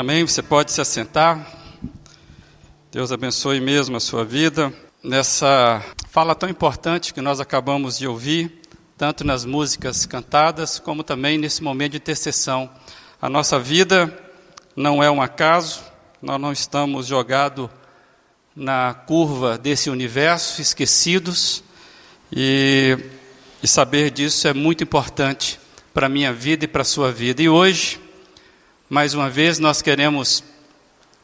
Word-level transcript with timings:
Amém? 0.00 0.24
Você 0.24 0.44
pode 0.44 0.70
se 0.70 0.80
assentar. 0.80 1.44
Deus 2.92 3.10
abençoe 3.10 3.60
mesmo 3.60 3.96
a 3.96 4.00
sua 4.00 4.24
vida. 4.24 4.72
Nessa 5.02 5.84
fala 6.08 6.36
tão 6.36 6.48
importante 6.48 7.12
que 7.12 7.20
nós 7.20 7.40
acabamos 7.40 7.98
de 7.98 8.06
ouvir, 8.06 8.60
tanto 8.96 9.24
nas 9.24 9.44
músicas 9.44 10.06
cantadas, 10.06 10.78
como 10.78 11.02
também 11.02 11.36
nesse 11.36 11.64
momento 11.64 11.90
de 11.90 11.96
intercessão. 11.96 12.70
A 13.20 13.28
nossa 13.28 13.58
vida 13.58 14.16
não 14.76 15.02
é 15.02 15.10
um 15.10 15.20
acaso, 15.20 15.80
nós 16.22 16.40
não 16.40 16.52
estamos 16.52 17.08
jogados 17.08 17.68
na 18.54 18.94
curva 18.94 19.58
desse 19.58 19.90
universo, 19.90 20.62
esquecidos, 20.62 21.64
e, 22.30 22.96
e 23.60 23.66
saber 23.66 24.12
disso 24.12 24.46
é 24.46 24.54
muito 24.54 24.84
importante 24.84 25.58
para 25.92 26.06
a 26.06 26.08
minha 26.08 26.32
vida 26.32 26.66
e 26.66 26.68
para 26.68 26.82
a 26.82 26.84
sua 26.84 27.10
vida. 27.10 27.42
E 27.42 27.48
hoje, 27.48 28.06
mais 28.90 29.12
uma 29.12 29.28
vez, 29.28 29.58
nós 29.58 29.82
queremos 29.82 30.42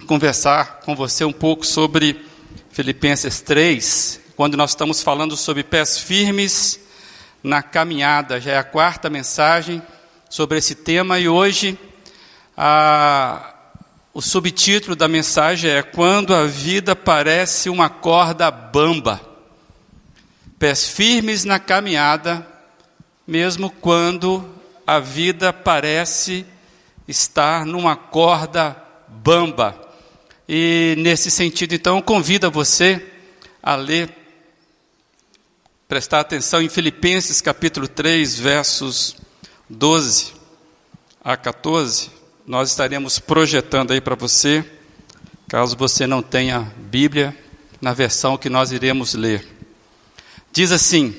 conversar 0.06 0.80
com 0.84 0.94
você 0.94 1.24
um 1.24 1.32
pouco 1.32 1.64
sobre 1.64 2.22
Filipenses 2.70 3.40
3, 3.40 4.20
quando 4.36 4.54
nós 4.54 4.72
estamos 4.72 5.02
falando 5.02 5.34
sobre 5.34 5.64
pés 5.64 5.96
firmes 5.98 6.78
na 7.42 7.62
caminhada. 7.62 8.38
Já 8.38 8.52
é 8.52 8.58
a 8.58 8.64
quarta 8.64 9.08
mensagem 9.08 9.82
sobre 10.28 10.58
esse 10.58 10.74
tema 10.74 11.18
e 11.18 11.26
hoje 11.26 11.78
a, 12.54 13.54
o 14.12 14.20
subtítulo 14.20 14.94
da 14.94 15.08
mensagem 15.08 15.70
é 15.70 15.82
Quando 15.82 16.34
a 16.34 16.44
vida 16.44 16.94
parece 16.94 17.70
uma 17.70 17.88
corda 17.88 18.50
bamba. 18.50 19.22
Pés 20.58 20.86
firmes 20.86 21.46
na 21.46 21.58
caminhada, 21.58 22.46
mesmo 23.26 23.70
quando 23.70 24.54
a 24.86 24.98
vida 25.00 25.50
parece 25.50 26.44
estar 27.06 27.64
numa 27.64 27.96
corda 27.96 28.76
bamba. 29.08 29.80
E 30.48 30.94
nesse 30.98 31.30
sentido, 31.30 31.74
então, 31.74 32.00
convido 32.02 32.50
você 32.50 33.04
a 33.62 33.76
ler, 33.76 34.10
prestar 35.88 36.20
atenção 36.20 36.60
em 36.60 36.68
Filipenses 36.68 37.40
capítulo 37.40 37.88
3, 37.88 38.38
versos 38.38 39.16
12 39.68 40.34
a 41.22 41.36
14. 41.36 42.10
Nós 42.46 42.70
estaremos 42.70 43.18
projetando 43.18 43.92
aí 43.92 44.00
para 44.00 44.14
você, 44.14 44.64
caso 45.48 45.76
você 45.76 46.06
não 46.06 46.22
tenha 46.22 46.60
Bíblia, 46.76 47.34
na 47.80 47.92
versão 47.92 48.36
que 48.36 48.50
nós 48.50 48.72
iremos 48.72 49.14
ler. 49.14 49.46
Diz 50.52 50.72
assim: 50.72 51.14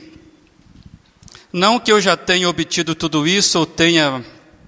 Não 1.51 1.79
que 1.79 1.91
eu 1.91 1.99
já 1.99 2.15
tenha 2.15 2.47
obtido 2.47 2.93
tudo 2.93 3.27
isso 3.27 3.57
ou 3.59 3.65
tenha 3.65 4.23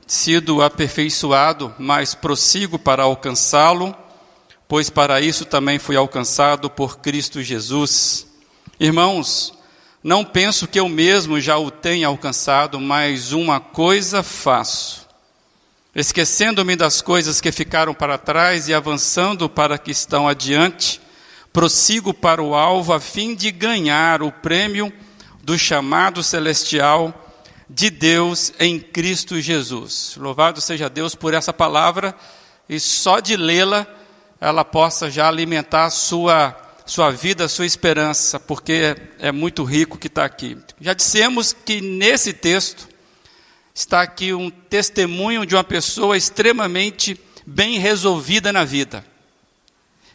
sido 0.08 0.62
aperfeiçoado, 0.62 1.76
mas 1.78 2.16
prossigo 2.16 2.80
para 2.80 3.04
alcançá-lo, 3.04 3.94
pois 4.66 4.90
para 4.90 5.20
isso 5.20 5.44
também 5.44 5.78
fui 5.78 5.98
alcançado 5.98 6.70
por 6.70 7.00
Cristo 7.00 7.44
Jesus. 7.44 8.26
Irmãos, 8.80 9.54
não 10.02 10.24
penso 10.24 10.66
que 10.66 10.80
eu 10.80 10.88
mesmo 10.88 11.42
já 11.42 11.58
o 11.58 11.70
tenha 11.70 12.08
alcançado, 12.08 12.80
mas 12.80 13.34
uma 13.34 13.60
coisa 13.60 14.24
faço. 14.24 15.06
Esquecendo-me 15.94 16.76
das 16.76 17.02
coisas 17.02 17.42
que 17.42 17.52
ficaram 17.52 17.94
para 17.94 18.18
trás 18.18 18.70
e 18.70 18.74
avançando 18.74 19.50
para 19.50 19.78
que 19.78 19.92
estão 19.92 20.28
adiante, 20.28 21.02
prossigo 21.52 22.14
para 22.14 22.42
o 22.42 22.56
alvo 22.56 22.94
a 22.94 23.00
fim 23.00 23.36
de 23.36 23.52
ganhar 23.52 24.22
o 24.22 24.32
prêmio 24.32 24.94
do 25.44 25.58
chamado 25.58 26.24
celestial 26.24 27.27
de 27.70 27.90
Deus 27.90 28.54
em 28.60 28.80
Cristo 28.80 29.40
Jesus. 29.42 30.16
Louvado 30.18 30.62
seja 30.62 30.90
Deus 30.90 31.16
por 31.16 31.34
essa 31.34 31.54
palavra 31.54 32.16
e 32.68 32.80
só 32.80 33.20
de 33.20 33.36
lê-la 33.36 33.86
ela 34.40 34.64
possa 34.64 35.10
já 35.10 35.28
alimentar 35.28 35.86
a 35.86 35.90
sua, 35.90 36.56
sua 36.86 37.12
vida, 37.12 37.46
a 37.46 37.50
sua 37.50 37.66
esperança, 37.66 38.40
porque 38.40 38.96
é, 39.20 39.28
é 39.28 39.32
muito 39.32 39.64
rico 39.64 39.98
que 39.98 40.08
está 40.08 40.24
aqui. 40.26 40.58
Já 40.80 40.94
dissemos 40.94 41.54
que 41.54 41.82
nesse 41.82 42.34
texto 42.34 42.88
está 43.74 44.02
aqui 44.02 44.34
um 44.34 44.50
testemunho 44.50 45.46
de 45.46 45.56
uma 45.56 45.64
pessoa 45.64 46.16
extremamente 46.16 47.20
bem 47.46 47.80
resolvida 47.80 48.54
na 48.54 48.64
vida. 48.64 49.04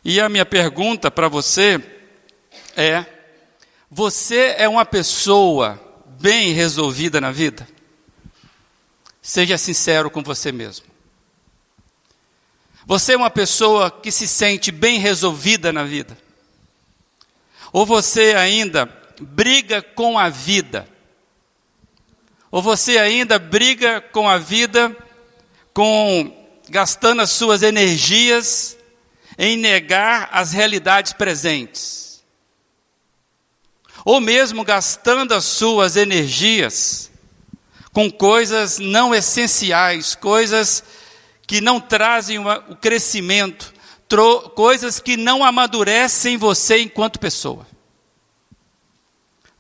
E 0.05 0.21
a 0.21 0.29
minha 0.29 0.47
pergunta 0.47 1.11
para 1.11 1.29
você 1.29 1.81
é: 2.77 3.05
você 3.91 4.55
é 4.59 4.69
uma 4.69 4.85
pessoa 4.85 5.81
bem 6.23 6.53
resolvida 6.53 7.21
na 7.21 7.33
vida? 7.33 7.69
Seja 9.21 9.59
sincero 9.59 10.09
com 10.09 10.23
você 10.23 10.53
mesmo. 10.53 10.87
Você 12.87 13.15
é 13.15 13.17
uma 13.17 13.31
pessoa 13.31 13.91
que 13.91 14.13
se 14.13 14.29
sente 14.29 14.71
bem 14.71 15.01
resolvida 15.01 15.73
na 15.73 15.83
vida? 15.83 16.17
Ou 17.73 17.85
você 17.85 18.35
ainda 18.37 18.87
briga 19.21 19.83
com 19.83 20.17
a 20.17 20.29
vida? 20.29 20.89
Ou 22.53 22.63
você 22.63 22.99
ainda 22.99 23.39
briga 23.39 24.01
com 24.01 24.29
a 24.29 24.39
vida, 24.39 24.97
com 25.75 26.37
gastando 26.69 27.23
as 27.23 27.31
suas 27.31 27.63
energias 27.63 28.77
em 29.37 29.57
negar 29.57 30.29
as 30.33 30.53
realidades 30.53 31.13
presentes? 31.13 32.02
Ou 34.05 34.21
mesmo 34.21 34.65
gastando 34.65 35.33
as 35.33 35.45
suas 35.45 35.97
energias 35.97 37.11
com 37.93 38.11
coisas 38.11 38.79
não 38.79 39.15
essenciais, 39.15 40.15
coisas 40.15 40.83
que 41.47 41.61
não 41.61 41.81
trazem 41.81 42.39
o 42.39 42.77
crescimento, 42.77 43.73
coisas 44.55 44.99
que 44.99 45.17
não 45.17 45.45
amadurecem 45.45 46.37
você 46.37 46.81
enquanto 46.81 47.19
pessoa. 47.19 47.67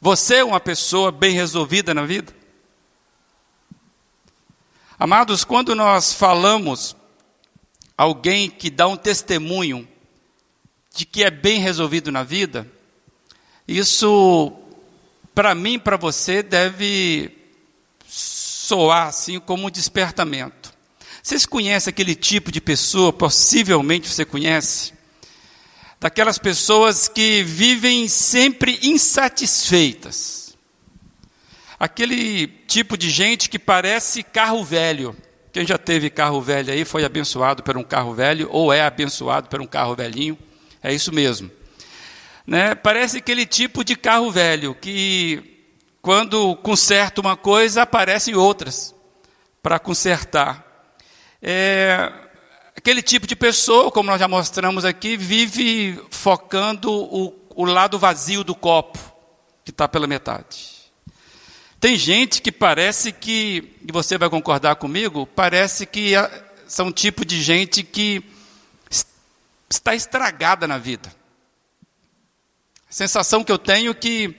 Você 0.00 0.36
é 0.36 0.44
uma 0.44 0.60
pessoa 0.60 1.12
bem 1.12 1.32
resolvida 1.32 1.94
na 1.94 2.04
vida? 2.04 2.34
Amados, 4.98 5.44
quando 5.44 5.74
nós 5.74 6.12
falamos 6.12 6.97
alguém 7.97 8.50
que 8.50 8.70
dá 8.70 8.86
um 8.86 8.97
testemunho 8.97 9.88
de 10.94 11.06
que 11.06 11.24
é 11.24 11.30
bem 11.30 11.60
resolvido 11.60 12.10
na 12.10 12.22
vida, 12.22 12.70
isso, 13.66 14.52
para 15.34 15.54
mim, 15.54 15.78
para 15.78 15.96
você, 15.96 16.42
deve 16.42 17.30
soar 18.06 19.08
assim 19.08 19.38
como 19.38 19.66
um 19.66 19.70
despertamento. 19.70 20.72
Vocês 21.22 21.46
conhecem 21.46 21.90
aquele 21.90 22.14
tipo 22.14 22.50
de 22.50 22.60
pessoa, 22.60 23.12
possivelmente 23.12 24.08
você 24.08 24.24
conhece, 24.24 24.92
daquelas 26.00 26.36
pessoas 26.36 27.06
que 27.06 27.44
vivem 27.44 28.08
sempre 28.08 28.78
insatisfeitas. 28.82 30.56
Aquele 31.78 32.46
tipo 32.46 32.96
de 32.96 33.08
gente 33.08 33.48
que 33.48 33.58
parece 33.58 34.22
carro 34.22 34.64
velho. 34.64 35.16
Quem 35.52 35.66
já 35.66 35.78
teve 35.78 36.10
carro 36.10 36.40
velho 36.40 36.72
aí 36.72 36.84
foi 36.84 37.04
abençoado 37.04 37.62
por 37.62 37.76
um 37.76 37.84
carro 37.84 38.14
velho 38.14 38.48
ou 38.50 38.72
é 38.72 38.82
abençoado 38.82 39.48
por 39.48 39.60
um 39.60 39.66
carro 39.66 39.94
velhinho. 39.94 40.36
É 40.82 40.92
isso 40.92 41.12
mesmo. 41.12 41.50
Né? 42.47 42.75
Parece 42.75 43.19
aquele 43.19 43.47
tipo 43.47 43.84
de 43.84 43.97
carro 43.97 44.30
velho 44.30 44.75
que, 44.75 45.69
quando 46.00 46.56
conserta 46.56 47.20
uma 47.20 47.36
coisa, 47.36 47.82
aparecem 47.82 48.34
outras 48.34 48.94
para 49.62 49.78
consertar. 49.78 50.66
É, 51.41 52.12
aquele 52.76 53.03
tipo 53.03 53.26
de 53.26 53.36
pessoa, 53.36 53.91
como 53.91 54.10
nós 54.10 54.20
já 54.20 54.28
mostramos 54.28 54.84
aqui, 54.84 55.16
vive 55.16 56.00
focando 56.10 56.91
o, 56.92 57.32
o 57.54 57.64
lado 57.64 57.98
vazio 57.98 58.42
do 58.42 58.54
copo, 58.54 58.98
que 59.64 59.70
está 59.70 59.86
pela 59.86 60.06
metade. 60.06 60.72
Tem 61.78 61.97
gente 61.97 62.41
que 62.41 62.53
parece 62.53 63.12
que, 63.12 63.76
e 63.86 63.92
você 63.92 64.16
vai 64.16 64.30
concordar 64.30 64.76
comigo, 64.76 65.26
parece 65.26 65.84
que 65.84 66.12
são 66.66 66.86
um 66.86 66.92
tipo 66.92 67.24
de 67.24 67.42
gente 67.42 67.82
que 67.82 68.22
está 69.68 69.94
estragada 69.94 70.68
na 70.68 70.78
vida. 70.78 71.12
Sensação 72.92 73.42
que 73.42 73.50
eu 73.50 73.56
tenho 73.56 73.94
que 73.94 74.36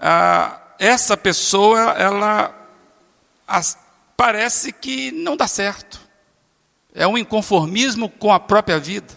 ah, 0.00 0.58
essa 0.78 1.18
pessoa, 1.18 1.92
ela 1.98 2.66
as, 3.46 3.76
parece 4.16 4.72
que 4.72 5.12
não 5.12 5.36
dá 5.36 5.46
certo. 5.46 6.00
É 6.94 7.06
um 7.06 7.18
inconformismo 7.18 8.08
com 8.08 8.32
a 8.32 8.40
própria 8.40 8.78
vida. 8.78 9.12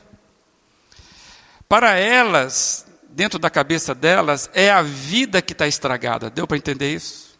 Para 1.69 1.98
elas, 1.98 2.86
dentro 3.08 3.40
da 3.40 3.50
cabeça 3.50 3.96
delas, 3.96 4.50
é 4.54 4.69
a 4.69 4.81
vida 4.81 5.42
que 5.42 5.54
está 5.54 5.66
estragada. 5.66 6.30
Deu 6.30 6.46
para 6.46 6.58
entender 6.58 6.94
isso? 6.94 7.40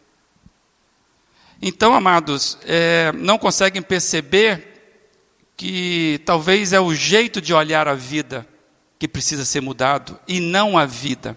Então, 1.60 1.92
amados, 1.92 2.56
é, 2.64 3.12
não 3.12 3.36
conseguem 3.36 3.82
perceber 3.82 5.12
que 5.58 6.22
talvez 6.24 6.72
é 6.72 6.80
o 6.80 6.94
jeito 6.94 7.38
de 7.38 7.52
olhar 7.52 7.86
a 7.86 7.94
vida 7.94 8.48
que 8.98 9.06
precisa 9.06 9.44
ser 9.44 9.60
mudado 9.60 10.18
e 10.26 10.40
não 10.40 10.76
a 10.76 10.84
vida. 10.84 11.36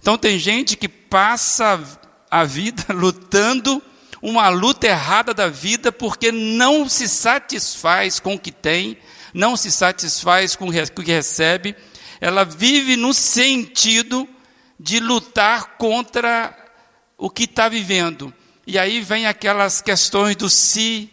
Então 0.00 0.16
tem 0.16 0.38
gente 0.38 0.76
que 0.76 0.88
passa 0.88 1.82
a 2.30 2.44
vida 2.44 2.84
lutando 2.92 3.82
uma 4.22 4.48
luta 4.48 4.86
errada 4.86 5.34
da 5.34 5.48
vida 5.48 5.92
porque 5.92 6.32
não 6.32 6.88
se 6.88 7.08
satisfaz 7.08 8.18
com 8.18 8.34
o 8.34 8.38
que 8.38 8.50
tem, 8.50 8.96
não 9.34 9.56
se 9.56 9.70
satisfaz 9.70 10.56
com 10.56 10.68
o 10.68 10.72
que 10.72 11.12
recebe, 11.12 11.76
ela 12.20 12.44
vive 12.44 12.96
no 12.96 13.12
sentido 13.12 14.26
de 14.78 14.98
lutar 15.00 15.76
contra 15.76 16.56
o 17.18 17.28
que 17.28 17.44
está 17.44 17.68
vivendo. 17.68 18.32
E 18.66 18.78
aí 18.78 19.02
vem 19.02 19.26
aquelas 19.26 19.82
questões 19.82 20.36
do 20.36 20.48
se, 20.48 21.10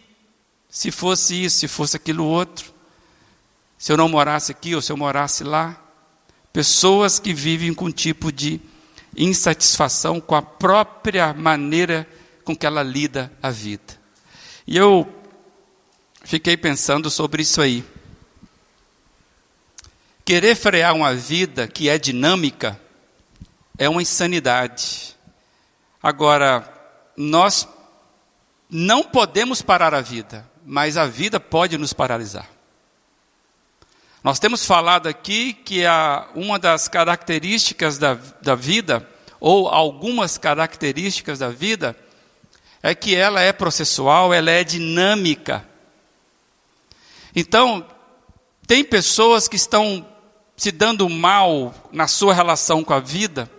se 0.70 0.90
fosse 0.90 1.44
isso, 1.44 1.58
se 1.58 1.68
fosse 1.68 1.96
aquilo 1.96 2.24
outro, 2.24 2.71
se 3.82 3.90
eu 3.90 3.96
não 3.96 4.08
morasse 4.08 4.52
aqui 4.52 4.76
ou 4.76 4.80
se 4.80 4.92
eu 4.92 4.96
morasse 4.96 5.42
lá. 5.42 5.76
Pessoas 6.52 7.18
que 7.18 7.34
vivem 7.34 7.74
com 7.74 7.86
um 7.86 7.90
tipo 7.90 8.30
de 8.30 8.60
insatisfação 9.16 10.20
com 10.20 10.36
a 10.36 10.40
própria 10.40 11.34
maneira 11.34 12.08
com 12.44 12.54
que 12.54 12.64
ela 12.64 12.80
lida 12.84 13.32
a 13.42 13.50
vida. 13.50 13.98
E 14.68 14.76
eu 14.76 15.12
fiquei 16.22 16.56
pensando 16.56 17.10
sobre 17.10 17.42
isso 17.42 17.60
aí. 17.60 17.84
Querer 20.24 20.54
frear 20.54 20.94
uma 20.94 21.12
vida 21.12 21.66
que 21.66 21.88
é 21.88 21.98
dinâmica 21.98 22.80
é 23.76 23.88
uma 23.88 24.00
insanidade. 24.00 25.16
Agora, 26.00 26.72
nós 27.16 27.66
não 28.70 29.02
podemos 29.02 29.60
parar 29.60 29.92
a 29.92 30.00
vida, 30.00 30.48
mas 30.64 30.96
a 30.96 31.04
vida 31.04 31.40
pode 31.40 31.76
nos 31.76 31.92
paralisar. 31.92 32.51
Nós 34.22 34.38
temos 34.38 34.64
falado 34.64 35.08
aqui 35.08 35.52
que 35.52 35.84
a, 35.84 36.28
uma 36.34 36.56
das 36.56 36.86
características 36.86 37.98
da, 37.98 38.16
da 38.40 38.54
vida, 38.54 39.08
ou 39.40 39.68
algumas 39.68 40.38
características 40.38 41.40
da 41.40 41.48
vida, 41.48 41.96
é 42.80 42.94
que 42.94 43.16
ela 43.16 43.40
é 43.40 43.52
processual, 43.52 44.32
ela 44.32 44.50
é 44.50 44.62
dinâmica. 44.62 45.66
Então, 47.34 47.84
tem 48.64 48.84
pessoas 48.84 49.48
que 49.48 49.56
estão 49.56 50.06
se 50.56 50.70
dando 50.70 51.08
mal 51.08 51.74
na 51.90 52.06
sua 52.06 52.32
relação 52.32 52.84
com 52.84 52.94
a 52.94 53.00
vida, 53.00 53.50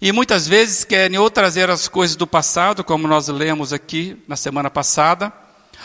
e 0.00 0.10
muitas 0.10 0.48
vezes 0.48 0.82
querem 0.82 1.18
ou 1.18 1.30
trazer 1.30 1.70
as 1.70 1.86
coisas 1.86 2.16
do 2.16 2.26
passado, 2.26 2.82
como 2.82 3.06
nós 3.06 3.28
lemos 3.28 3.72
aqui 3.72 4.20
na 4.26 4.34
semana 4.34 4.70
passada, 4.70 5.32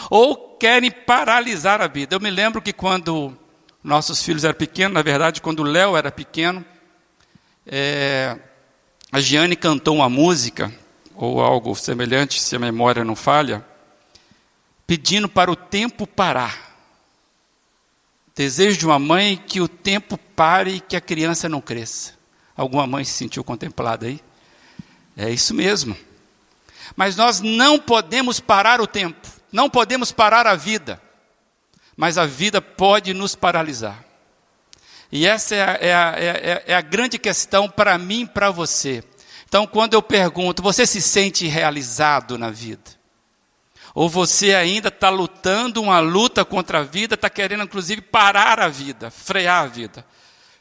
ou 0.10 0.58
querem 0.58 0.90
paralisar 0.90 1.82
a 1.82 1.88
vida. 1.88 2.16
Eu 2.16 2.22
me 2.22 2.32
lembro 2.32 2.62
que 2.62 2.72
quando 2.72 3.38
nossos 3.86 4.24
filhos 4.24 4.44
eram 4.44 4.58
pequenos, 4.58 4.96
na 4.96 5.04
verdade, 5.04 5.40
quando 5.40 5.60
o 5.60 5.64
Léo 5.64 5.96
era 5.96 6.12
pequeno, 6.12 6.66
é, 7.68 8.36
a 9.12 9.22
Giane 9.22 9.56
cantou 9.56 9.98
uma 9.98 10.10
música, 10.10 10.74
ou 11.14 11.40
algo 11.40 11.76
semelhante, 11.76 12.42
se 12.42 12.56
a 12.56 12.60
memória 12.60 13.06
não 13.06 13.16
falha, 13.16 13.64
pedindo 14.88 15.30
para 15.30 15.52
o 15.52 15.56
tempo 15.56 16.08
parar. 16.08 16.76
Desejo 18.36 18.80
de 18.80 18.88
uma 18.88 18.98
mãe 18.98 19.38
que 19.38 19.62
o 19.62 19.68
tempo 19.68 20.18
pare 20.36 20.78
e 20.78 20.80
que 20.80 20.96
a 20.96 21.02
criança 21.02 21.48
não 21.48 21.62
cresça. 21.62 22.16
Alguma 22.58 22.88
mãe 22.88 23.06
se 23.06 23.12
sentiu 23.12 23.44
contemplada 23.44 24.08
aí? 24.08 24.20
É 25.16 25.30
isso 25.30 25.54
mesmo. 25.54 25.96
Mas 26.96 27.16
nós 27.16 27.40
não 27.40 27.78
podemos 27.78 28.40
parar 28.40 28.82
o 28.82 28.88
tempo, 28.88 29.28
não 29.52 29.70
podemos 29.70 30.12
parar 30.12 30.48
a 30.48 30.56
vida 30.56 31.05
mas 31.96 32.18
a 32.18 32.26
vida 32.26 32.62
pode 32.62 33.14
nos 33.14 33.36
paralisar. 33.36 34.04
E 35.12 35.26
essa 35.26 35.56
é 35.56 35.62
a, 35.62 35.78
é 35.80 35.94
a, 35.94 36.16
é 36.18 36.54
a, 36.54 36.64
é 36.68 36.76
a 36.76 36.82
grande 36.82 37.18
questão 37.18 37.70
para 37.70 37.98
mim 37.98 38.22
e 38.22 38.28
para 38.28 38.50
você. 38.50 39.04
Então, 39.48 39.66
quando 39.66 39.94
eu 39.94 40.02
pergunto, 40.02 40.62
você 40.62 40.86
se 40.86 41.02
sente 41.02 41.48
realizado 41.48 42.38
na 42.38 42.50
vida? 42.50 42.92
Ou 43.94 44.10
você 44.10 44.54
ainda 44.54 44.90
está 44.90 45.10
lutando 45.10 45.82
uma 45.82 46.00
luta 46.00 46.44
contra 46.44 46.80
a 46.80 46.84
vida, 46.84 47.16
está 47.16 47.30
querendo 47.30 47.64
inclusive 47.64 48.02
parar 48.02 48.60
a 48.60 48.68
vida, 48.68 49.10
frear 49.10 49.64
a 49.64 49.68
vida? 49.68 50.06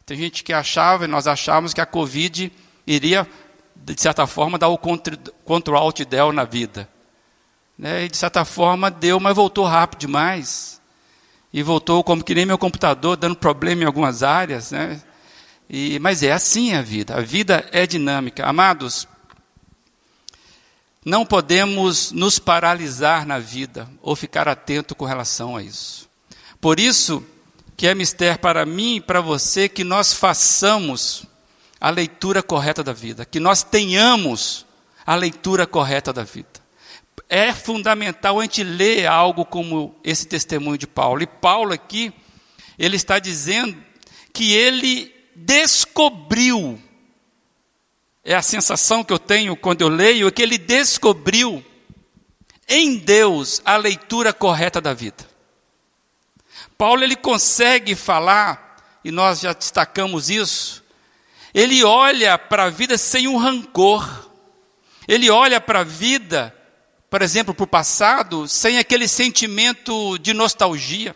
Tem 0.07 0.17
gente 0.17 0.45
que 0.45 0.53
achava, 0.53 1.05
e 1.05 1.09
nós 1.09 1.27
achávamos 1.27 1.75
que 1.75 1.81
a 1.81 1.87
Covid 1.87 2.53
iria, 2.87 3.27
de 3.75 4.01
certa 4.01 4.27
forma, 4.27 4.59
dar 4.59 4.69
o 4.69 4.79
control 4.79 5.77
alt 5.77 6.05
del 6.05 6.31
na 6.31 6.45
vida. 6.45 6.89
Né? 7.77 8.05
E 8.05 8.09
de 8.09 8.17
certa 8.17 8.45
forma 8.45 8.89
deu, 8.89 9.19
mas 9.19 9.35
voltou 9.35 9.65
rápido 9.65 10.01
demais 10.01 10.81
e 11.55 11.63
voltou 11.63 12.03
como 12.03 12.25
que 12.25 12.35
nem 12.35 12.45
meu 12.45 12.59
computador, 12.59 13.17
dando 13.17 13.37
problema 13.37 13.85
em 13.85 13.87
algumas 13.87 14.25
áreas. 14.25 14.73
Né? 14.73 15.01
E, 15.71 16.01
mas 16.01 16.25
é 16.25 16.33
assim 16.33 16.75
a 16.75 16.83
vida, 16.83 17.17
a 17.17 17.21
vida 17.21 17.65
é 17.71 17.87
dinâmica. 17.87 18.45
Amados, 18.45 19.07
não 21.05 21.25
podemos 21.25 22.11
nos 22.11 22.41
paralisar 22.41 23.25
na 23.25 23.39
vida 23.39 23.89
ou 24.03 24.17
ficar 24.17 24.49
atento 24.49 24.97
com 24.97 25.05
relação 25.05 25.57
a 25.57 25.63
isso. 25.63 26.11
Por 26.61 26.81
isso 26.81 27.25
que 27.77 27.87
é 27.87 27.95
mistério 27.95 28.41
para 28.41 28.67
mim 28.67 28.97
e 28.97 29.01
para 29.01 29.21
você 29.21 29.69
que 29.69 29.85
nós 29.85 30.13
façamos 30.13 31.25
a 31.81 31.89
leitura 31.89 32.43
correta 32.43 32.83
da 32.83 32.93
vida, 32.93 33.25
que 33.25 33.39
nós 33.39 33.63
tenhamos 33.63 34.67
a 35.07 35.15
leitura 35.15 35.69
correta 35.69 36.13
da 36.13 36.25
vida 36.25 36.54
é 37.29 37.53
fundamental 37.53 38.39
a 38.39 38.43
gente 38.43 38.63
ler 38.63 39.07
algo 39.07 39.45
como 39.45 39.95
esse 40.05 40.27
testemunho 40.27 40.79
de 40.79 40.87
Paulo. 40.87 41.23
E 41.23 41.27
Paulo 41.27 41.73
aqui, 41.73 42.13
ele 42.79 42.97
está 42.97 43.19
dizendo 43.19 43.77
que 44.33 44.53
ele 44.53 45.15
descobriu, 45.35 46.81
é 48.25 48.35
a 48.35 48.43
sensação 48.43 49.03
que 49.03 49.13
eu 49.13 49.19
tenho 49.19 49.57
quando 49.57 49.83
eu 49.83 49.89
leio, 49.89 50.29
é 50.29 50.31
que 50.31 50.43
ele 50.43 50.59
descobriu 50.59 51.65
em 52.69 52.97
Deus 52.97 53.61
a 53.65 53.77
leitura 53.77 54.33
correta 54.33 54.81
da 54.81 54.95
vida. 54.95 55.29
Paulo 56.77 57.03
ele 57.05 57.17
consegue 57.17 57.95
falar, 57.95 59.01
e 59.05 59.11
nós 59.11 59.41
já 59.41 59.53
destacamos 59.53 60.31
isso, 60.31 60.83
ele 61.53 61.85
olha 61.85 62.37
para 62.37 62.65
a 62.65 62.71
vida 62.71 62.99
sem 62.99 63.29
um 63.29 63.37
rancor, 63.37 64.31
ele 65.07 65.31
olha 65.31 65.61
para 65.61 65.81
a 65.81 65.85
vida 65.85 66.55
por 67.15 67.23
exemplo, 67.23 67.55
para 67.55 67.63
o 67.63 67.69
passado, 67.69 68.49
sem 68.49 68.77
aquele 68.77 69.07
sentimento 69.07 70.19
de 70.19 70.35
nostalgia. 70.35 71.15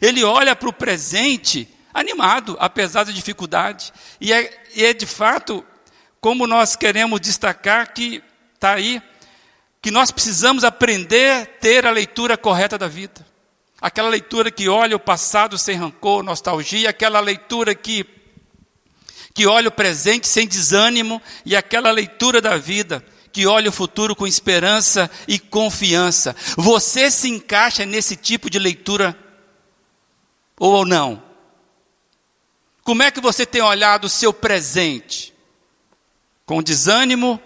Ele 0.00 0.24
olha 0.24 0.56
para 0.56 0.70
o 0.70 0.72
presente 0.72 1.68
animado, 1.92 2.56
apesar 2.58 3.04
da 3.04 3.12
dificuldade. 3.12 3.92
E 4.18 4.32
é, 4.32 4.64
e 4.74 4.86
é 4.86 4.94
de 4.94 5.04
fato 5.04 5.62
como 6.18 6.46
nós 6.46 6.76
queremos 6.76 7.20
destacar 7.20 7.92
que 7.92 8.22
está 8.54 8.72
aí, 8.72 9.02
que 9.82 9.90
nós 9.90 10.10
precisamos 10.10 10.64
aprender 10.64 11.42
a 11.42 11.44
ter 11.44 11.84
a 11.84 11.90
leitura 11.90 12.38
correta 12.38 12.78
da 12.78 12.88
vida. 12.88 13.26
Aquela 13.82 14.08
leitura 14.08 14.50
que 14.50 14.66
olha 14.66 14.96
o 14.96 14.98
passado 14.98 15.58
sem 15.58 15.76
rancor, 15.76 16.22
nostalgia, 16.22 16.88
aquela 16.88 17.20
leitura 17.20 17.74
que, 17.74 18.06
que 19.34 19.46
olha 19.46 19.68
o 19.68 19.72
presente 19.72 20.26
sem 20.26 20.48
desânimo, 20.48 21.20
e 21.44 21.54
aquela 21.54 21.90
leitura 21.90 22.40
da 22.40 22.56
vida 22.56 23.04
que 23.34 23.48
olha 23.48 23.68
o 23.68 23.72
futuro 23.72 24.14
com 24.14 24.28
esperança 24.28 25.10
e 25.26 25.40
confiança. 25.40 26.36
Você 26.56 27.10
se 27.10 27.28
encaixa 27.28 27.84
nesse 27.84 28.14
tipo 28.14 28.48
de 28.48 28.60
leitura 28.60 29.18
ou 30.56 30.86
não? 30.86 31.20
Como 32.84 33.02
é 33.02 33.10
que 33.10 33.20
você 33.20 33.44
tem 33.44 33.60
olhado 33.60 34.04
o 34.04 34.08
seu 34.08 34.32
presente? 34.32 35.34
Com 36.46 36.62
desânimo? 36.62 37.40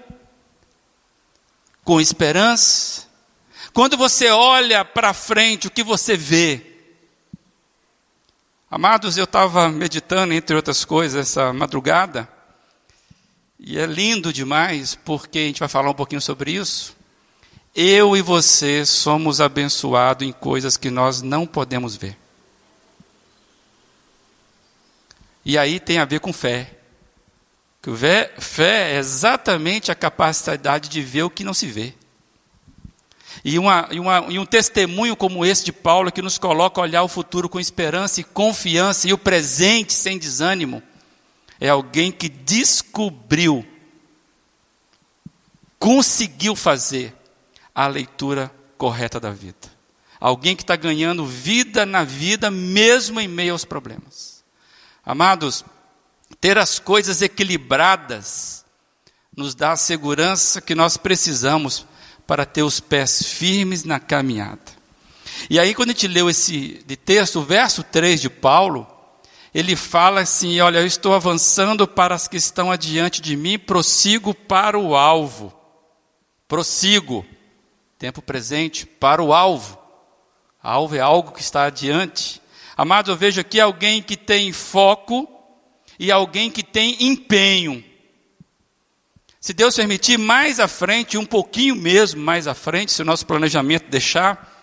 Com 1.82 1.98
esperança? 1.98 3.08
Quando 3.72 3.96
você 3.96 4.28
olha 4.28 4.84
para 4.84 5.14
frente, 5.14 5.68
o 5.68 5.70
que 5.70 5.82
você 5.82 6.18
vê? 6.18 6.66
Amados, 8.70 9.16
eu 9.16 9.24
estava 9.24 9.70
meditando, 9.70 10.34
entre 10.34 10.54
outras 10.54 10.84
coisas, 10.84 11.30
essa 11.30 11.50
madrugada, 11.50 12.28
e 13.58 13.78
é 13.78 13.86
lindo 13.86 14.32
demais, 14.32 14.94
porque 14.94 15.38
a 15.38 15.42
gente 15.42 15.60
vai 15.60 15.68
falar 15.68 15.90
um 15.90 15.94
pouquinho 15.94 16.20
sobre 16.20 16.52
isso. 16.52 16.96
Eu 17.74 18.16
e 18.16 18.22
você 18.22 18.86
somos 18.86 19.40
abençoados 19.40 20.26
em 20.26 20.32
coisas 20.32 20.76
que 20.76 20.90
nós 20.90 21.22
não 21.22 21.46
podemos 21.46 21.96
ver. 21.96 22.16
E 25.44 25.56
aí 25.56 25.80
tem 25.80 25.98
a 25.98 26.04
ver 26.04 26.20
com 26.20 26.32
fé. 26.32 26.74
Fé 28.38 28.92
é 28.94 28.98
exatamente 28.98 29.90
a 29.90 29.94
capacidade 29.94 30.88
de 30.88 31.00
ver 31.00 31.22
o 31.22 31.30
que 31.30 31.44
não 31.44 31.54
se 31.54 31.66
vê. 31.66 31.94
E, 33.44 33.58
uma, 33.58 33.88
e, 33.90 34.00
uma, 34.00 34.26
e 34.28 34.38
um 34.38 34.44
testemunho 34.44 35.16
como 35.16 35.44
esse 35.44 35.64
de 35.64 35.72
Paulo, 35.72 36.12
que 36.12 36.20
nos 36.20 36.38
coloca 36.38 36.80
a 36.80 36.82
olhar 36.82 37.02
o 37.02 37.08
futuro 37.08 37.48
com 37.48 37.58
esperança 37.58 38.20
e 38.20 38.24
confiança, 38.24 39.08
e 39.08 39.12
o 39.12 39.18
presente 39.18 39.92
sem 39.92 40.18
desânimo, 40.18 40.82
é 41.60 41.68
alguém 41.68 42.12
que 42.12 42.28
descobriu, 42.28 43.66
conseguiu 45.78 46.54
fazer 46.54 47.14
a 47.74 47.86
leitura 47.86 48.52
correta 48.76 49.18
da 49.18 49.30
vida. 49.30 49.78
Alguém 50.20 50.56
que 50.56 50.62
está 50.62 50.76
ganhando 50.76 51.24
vida 51.24 51.86
na 51.86 52.02
vida, 52.02 52.50
mesmo 52.50 53.20
em 53.20 53.28
meio 53.28 53.52
aos 53.52 53.64
problemas. 53.64 54.44
Amados, 55.04 55.64
ter 56.40 56.58
as 56.58 56.78
coisas 56.78 57.22
equilibradas 57.22 58.64
nos 59.36 59.54
dá 59.54 59.72
a 59.72 59.76
segurança 59.76 60.60
que 60.60 60.74
nós 60.74 60.96
precisamos 60.96 61.86
para 62.26 62.44
ter 62.44 62.62
os 62.62 62.80
pés 62.80 63.22
firmes 63.22 63.84
na 63.84 64.00
caminhada. 64.00 64.78
E 65.48 65.58
aí, 65.58 65.74
quando 65.74 65.90
a 65.90 65.92
gente 65.92 66.08
leu 66.08 66.28
esse 66.28 66.84
texto, 67.04 67.38
o 67.38 67.44
verso 67.44 67.82
3 67.84 68.20
de 68.20 68.28
Paulo, 68.28 68.86
ele 69.54 69.74
fala 69.76 70.20
assim: 70.20 70.60
Olha, 70.60 70.78
eu 70.78 70.86
estou 70.86 71.14
avançando 71.14 71.86
para 71.86 72.14
as 72.14 72.28
que 72.28 72.36
estão 72.36 72.70
adiante 72.70 73.20
de 73.20 73.36
mim, 73.36 73.58
prossigo 73.58 74.34
para 74.34 74.78
o 74.78 74.94
alvo. 74.94 75.52
Prossigo, 76.46 77.26
tempo 77.98 78.22
presente, 78.22 78.86
para 78.86 79.22
o 79.22 79.32
alvo. 79.32 79.78
Alvo 80.62 80.96
é 80.96 81.00
algo 81.00 81.32
que 81.32 81.40
está 81.40 81.64
adiante. 81.64 82.40
Amados, 82.76 83.10
eu 83.10 83.16
vejo 83.16 83.40
aqui 83.40 83.60
alguém 83.60 84.02
que 84.02 84.16
tem 84.16 84.52
foco 84.52 85.28
e 85.98 86.12
alguém 86.12 86.50
que 86.50 86.62
tem 86.62 86.96
empenho. 87.00 87.84
Se 89.40 89.52
Deus 89.52 89.76
permitir, 89.76 90.18
mais 90.18 90.60
à 90.60 90.68
frente, 90.68 91.16
um 91.16 91.24
pouquinho 91.24 91.74
mesmo 91.74 92.20
mais 92.20 92.46
à 92.46 92.54
frente, 92.54 92.92
se 92.92 93.02
o 93.02 93.04
nosso 93.04 93.24
planejamento 93.24 93.88
deixar, 93.88 94.56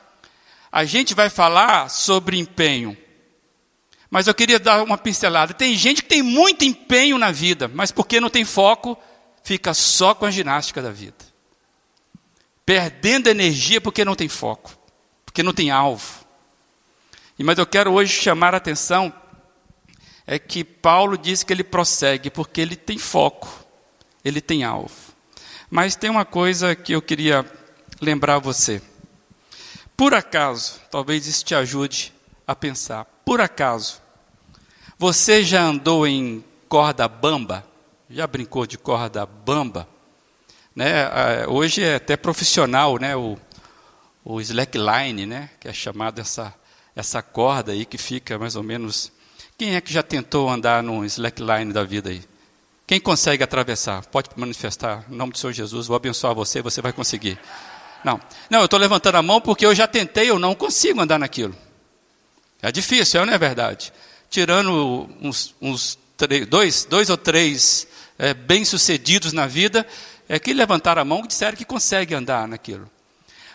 a 0.72 0.84
gente 0.86 1.13
vai 1.13 1.30
falar 1.30 1.89
sobre 1.89 2.38
empenho. 2.38 2.96
Mas 4.15 4.27
eu 4.27 4.34
queria 4.34 4.57
dar 4.57 4.81
uma 4.81 4.98
pincelada. 4.98 5.53
Tem 5.53 5.75
gente 5.75 6.01
que 6.01 6.07
tem 6.07 6.22
muito 6.22 6.63
empenho 6.63 7.17
na 7.17 7.34
vida, 7.34 7.67
mas 7.67 7.91
porque 7.91 8.17
não 8.17 8.29
tem 8.29 8.45
foco, 8.45 8.98
fica 9.43 9.74
só 9.74 10.15
com 10.15 10.24
a 10.24 10.31
ginástica 10.31 10.81
da 10.81 10.89
vida. 10.89 11.17
Perdendo 12.65 13.27
energia 13.27 13.81
porque 13.81 14.05
não 14.05 14.15
tem 14.15 14.29
foco, 14.29 14.72
porque 15.25 15.43
não 15.43 15.51
tem 15.51 15.69
alvo. 15.69 16.25
Mas 17.38 17.57
eu 17.57 17.65
quero 17.65 17.91
hoje 17.91 18.13
chamar 18.13 18.53
a 18.53 18.57
atenção 18.57 19.13
é 20.25 20.39
que 20.39 20.63
Paulo 20.63 21.17
diz 21.17 21.43
que 21.43 21.51
ele 21.51 21.62
prossegue 21.62 22.29
porque 22.29 22.62
ele 22.62 22.77
tem 22.77 22.98
foco, 22.98 23.65
ele 24.24 24.39
tem 24.39 24.63
alvo. 24.63 24.95
Mas 25.69 25.98
tem 25.98 26.10
uma 26.10 26.24
coisa 26.24 26.74
que 26.74 26.93
eu 26.93 27.01
queria 27.01 27.45
lembrar 28.00 28.39
você. 28.39 28.81
Por 29.98 30.13
acaso, 30.13 30.79
talvez 30.89 31.27
isso 31.27 31.43
te 31.43 31.53
ajude 31.53 32.13
a 32.48 32.55
pensar. 32.55 33.03
Por 33.25 33.41
acaso, 33.41 34.05
você 34.98 35.44
já 35.44 35.64
andou 35.64 36.08
em 36.08 36.44
corda 36.68 37.08
bamba? 37.08 37.66
Já 38.10 38.28
brincou 38.28 38.66
de 38.66 38.78
corda 38.78 39.25
bamba? 39.25 39.88
Né? 40.75 41.46
Hoje 41.48 41.84
é 41.84 41.96
até 41.96 42.18
profissional, 42.18 42.98
né? 42.98 43.16
O, 43.16 43.38
o 44.24 44.42
slackline, 44.42 45.25
né? 45.25 45.50
Que 45.60 45.68
é 45.68 45.74
chamado 45.74 46.20
essa 46.20 46.54
essa 46.96 47.22
corda 47.22 47.74
aí 47.74 47.86
que 47.86 47.98
fica 47.98 48.40
mais 48.40 48.56
ou 48.56 48.64
menos. 48.64 49.12
Quem 49.58 49.75
é 49.75 49.82
que 49.82 49.92
já 49.92 50.02
tentou 50.02 50.50
andar 50.50 50.82
no 50.82 51.04
slackline 51.06 51.74
da 51.74 51.84
vida 51.84 52.10
aí? 52.10 52.24
Quem 52.88 53.00
consegue 53.00 53.44
atravessar? 53.44 54.06
Pode 54.06 54.30
manifestar. 54.36 55.04
Em 55.10 55.16
nome 55.16 55.34
do 55.34 55.38
Senhor 55.38 55.54
Jesus, 55.54 55.88
vou 55.88 55.96
abençoar 55.96 56.34
você, 56.34 56.62
você 56.62 56.82
vai 56.82 56.94
conseguir. 56.94 57.40
Não, 58.04 58.20
não, 58.50 58.60
eu 58.60 58.66
estou 58.66 58.80
levantando 58.80 59.16
a 59.16 59.22
mão 59.22 59.42
porque 59.42 59.66
eu 59.66 59.74
já 59.74 59.88
tentei, 59.88 60.30
eu 60.30 60.38
não 60.38 60.54
consigo 60.54 61.02
andar 61.02 61.18
naquilo. 61.18 61.56
É 62.62 62.72
difícil, 62.72 63.25
não 63.25 63.34
é 63.34 63.38
verdade? 63.38 63.92
Tirando 64.29 65.10
uns, 65.22 65.55
uns 65.62 65.98
três, 66.17 66.46
dois, 66.48 66.86
dois 66.86 67.10
ou 67.10 67.17
três 67.17 67.88
é, 68.17 68.34
bem-sucedidos 68.34 69.34
na 69.34 69.48
vida, 69.48 69.86
é 70.27 70.39
que 70.39 70.53
levantaram 70.53 71.01
a 71.01 71.05
mão 71.05 71.22
e 71.24 71.27
disseram 71.27 71.58
que 71.58 71.65
consegue 71.65 72.13
andar 72.13 72.48
naquilo. 72.48 72.89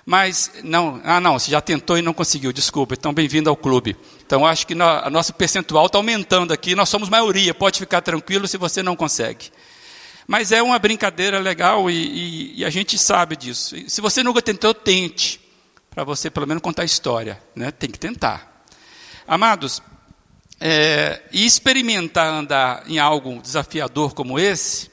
Mas, 0.05 0.51
não, 0.65 1.01
ah 1.05 1.21
não, 1.21 1.39
você 1.39 1.51
já 1.51 1.61
tentou 1.61 1.99
e 1.99 2.03
não 2.03 2.13
conseguiu, 2.13 2.53
desculpa, 2.53 2.95
então 2.95 3.13
bem-vindo 3.13 3.51
ao 3.51 3.57
clube. 3.57 3.97
Então 4.27 4.47
acho 4.47 4.67
que 4.67 4.75
o 4.75 5.11
nosso 5.11 5.35
percentual 5.35 5.87
está 5.87 5.99
aumentando 5.99 6.53
aqui, 6.53 6.75
nós 6.75 6.89
somos 6.89 7.09
maioria, 7.09 7.55
pode 7.55 7.79
ficar 7.79 8.01
tranquilo 8.01 8.49
se 8.49 8.57
você 8.57 8.83
não 8.83 8.97
consegue. 8.97 9.51
Mas 10.27 10.53
é 10.53 10.63
uma 10.63 10.79
brincadeira 10.79 11.39
legal 11.39 11.91
e, 11.91 11.95
e, 11.95 12.61
e 12.61 12.65
a 12.65 12.71
gente 12.71 12.99
sabe 12.99 13.37
disso. 13.37 13.77
Se 13.89 14.01
você 14.01 14.23
nunca 14.23 14.41
tentou, 14.41 14.73
tente, 14.73 15.41
para 15.91 16.05
você 16.05 16.31
pelo 16.31 16.47
menos 16.47 16.63
contar 16.63 16.83
a 16.83 16.87
história, 16.87 17.41
né? 17.55 17.71
tem 17.71 17.91
que 17.91 17.99
tentar. 17.99 18.65
Amados, 19.27 19.83
é, 20.61 21.23
e 21.33 21.47
experimentar 21.47 22.27
andar 22.27 22.85
em 22.87 22.99
algo 22.99 23.41
desafiador 23.41 24.15
como 24.15 24.39
esse, 24.39 24.91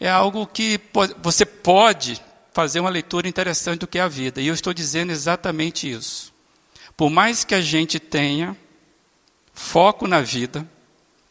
é 0.00 0.10
algo 0.10 0.46
que 0.46 0.78
pode, 0.78 1.14
você 1.22 1.46
pode 1.46 2.20
fazer 2.52 2.80
uma 2.80 2.90
leitura 2.90 3.28
interessante 3.28 3.80
do 3.80 3.86
que 3.86 3.98
é 3.98 4.02
a 4.02 4.08
vida. 4.08 4.40
E 4.40 4.48
eu 4.48 4.54
estou 4.54 4.74
dizendo 4.74 5.12
exatamente 5.12 5.88
isso. 5.88 6.32
Por 6.96 7.08
mais 7.08 7.44
que 7.44 7.54
a 7.54 7.60
gente 7.60 8.00
tenha 8.00 8.56
foco 9.52 10.08
na 10.08 10.20
vida, 10.20 10.68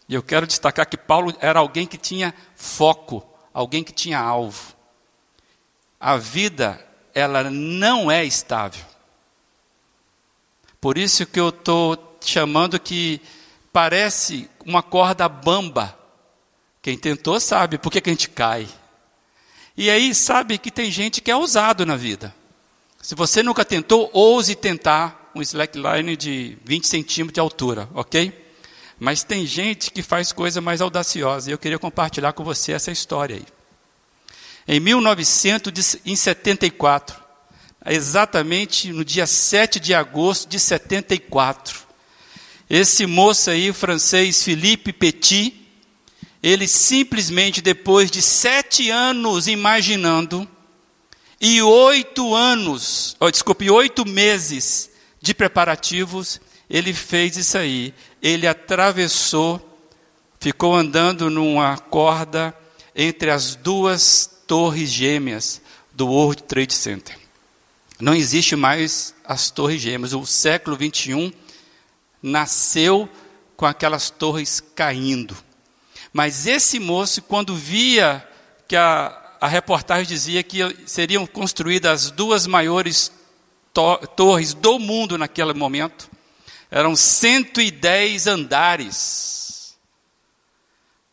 e 0.07 0.13
eu 0.13 0.24
quero 0.24 0.47
destacar 0.47 0.88
que 0.88 0.95
Paulo 0.95 1.36
era 1.41 1.59
alguém 1.59 1.86
que 1.86 1.97
tinha 1.97 2.33
foco, 2.55 3.25
alguém 3.53 3.83
que 3.83 3.91
tinha 3.91 4.19
alvo. 4.19 4.74
A 6.00 6.15
vida, 6.15 6.79
ela 7.13 7.50
não 7.50 8.09
é 8.09 8.24
estável. 8.24 8.86
Por 10.79 10.97
isso 10.97 11.25
que 11.25 11.39
eu 11.39 11.50
estou 11.50 12.17
chamando 12.21 12.79
que 12.79 13.21
parece 13.77 14.50
uma 14.65 14.81
corda 14.81 15.29
bamba. 15.29 15.96
Quem 16.81 16.98
tentou 16.98 17.39
sabe 17.39 17.77
por 17.77 17.91
que, 17.91 18.01
a 18.03 18.10
gente 18.10 18.27
cai. 18.27 18.67
E 19.77 19.91
aí 19.91 20.15
sabe 20.15 20.57
que 20.57 20.72
tem 20.72 20.89
gente 20.89 21.22
que 21.22 21.29
é 21.29 21.36
ousado 21.36 21.86
na 21.86 21.96
vida. 21.96 22.34
Se 23.00 23.13
você 23.13 23.43
nunca 23.43 23.63
tentou, 23.63 24.10
ouse 24.12 24.55
tentar 24.55 25.29
um 25.36 25.43
slackline 25.43 26.17
de 26.17 26.57
20 26.65 26.88
centímetros 26.88 27.36
de 27.36 27.39
altura, 27.39 27.88
ok? 27.93 28.34
Mas 29.00 29.22
tem 29.22 29.46
gente 29.46 29.91
que 29.91 30.01
faz 30.01 30.31
coisa 30.31 30.60
mais 30.60 30.81
audaciosa. 30.81 31.51
E 31.51 31.53
eu 31.53 31.60
queria 31.60 31.77
compartilhar 31.77 32.34
com 32.34 32.43
você 32.43 32.72
essa 32.72 32.89
história 32.89 33.36
aí. 33.36 33.46
Em 34.67 34.79
1974, 34.79 37.15
exatamente 37.86 38.91
no 38.91 39.05
dia 39.05 39.27
7 39.27 39.79
de 39.79 39.93
agosto 39.93 40.50
de 40.50 40.60
74, 40.60 41.86
esse 42.69 43.05
moço 43.05 43.50
aí, 43.50 43.69
o 43.69 43.74
francês 43.74 44.43
Philippe 44.43 44.91
Petit, 44.91 45.53
ele 46.43 46.67
simplesmente, 46.67 47.62
depois 47.62 48.12
de 48.12 48.21
sete 48.21 48.89
anos 48.89 49.47
imaginando, 49.47 50.47
e 51.39 51.62
oito 51.62 52.33
anos, 52.33 53.15
oh, 53.19 53.29
desculpe, 53.29 53.69
oito 53.69 54.07
meses 54.07 54.89
de 55.21 55.33
preparativos, 55.33 56.41
ele 56.69 56.93
fez 56.93 57.38
isso 57.38 57.57
aí. 57.57 57.93
Ele 58.21 58.47
atravessou, 58.47 59.62
ficou 60.39 60.75
andando 60.75 61.29
numa 61.29 61.77
corda 61.77 62.55
entre 62.95 63.29
as 63.29 63.55
duas 63.55 64.29
torres 64.47 64.89
gêmeas 64.89 65.62
do 65.93 66.07
World 66.07 66.43
Trade 66.43 66.74
Center. 66.74 67.17
Não 68.00 68.13
existe 68.13 68.55
mais 68.55 69.13
as 69.24 69.50
torres 69.51 69.81
gêmeas. 69.81 70.13
O 70.13 70.25
século 70.25 70.75
21 70.75 71.31
nasceu 72.21 73.09
com 73.55 73.65
aquelas 73.65 74.09
torres 74.09 74.62
caindo. 74.75 75.36
Mas 76.13 76.47
esse 76.47 76.79
moço, 76.79 77.21
quando 77.21 77.55
via 77.55 78.27
que 78.67 78.75
a, 78.75 79.36
a 79.41 79.47
reportagem 79.47 80.05
dizia 80.05 80.43
que 80.43 80.59
seriam 80.86 81.25
construídas 81.25 82.05
as 82.05 82.12
duas 82.12 82.47
maiores 82.47 83.12
to 83.74 83.97
torres 84.15 84.53
do 84.53 84.79
mundo 84.79 85.17
naquele 85.17 85.53
momento, 85.53 86.09
eram 86.69 86.95
110 86.95 88.27
andares. 88.27 89.77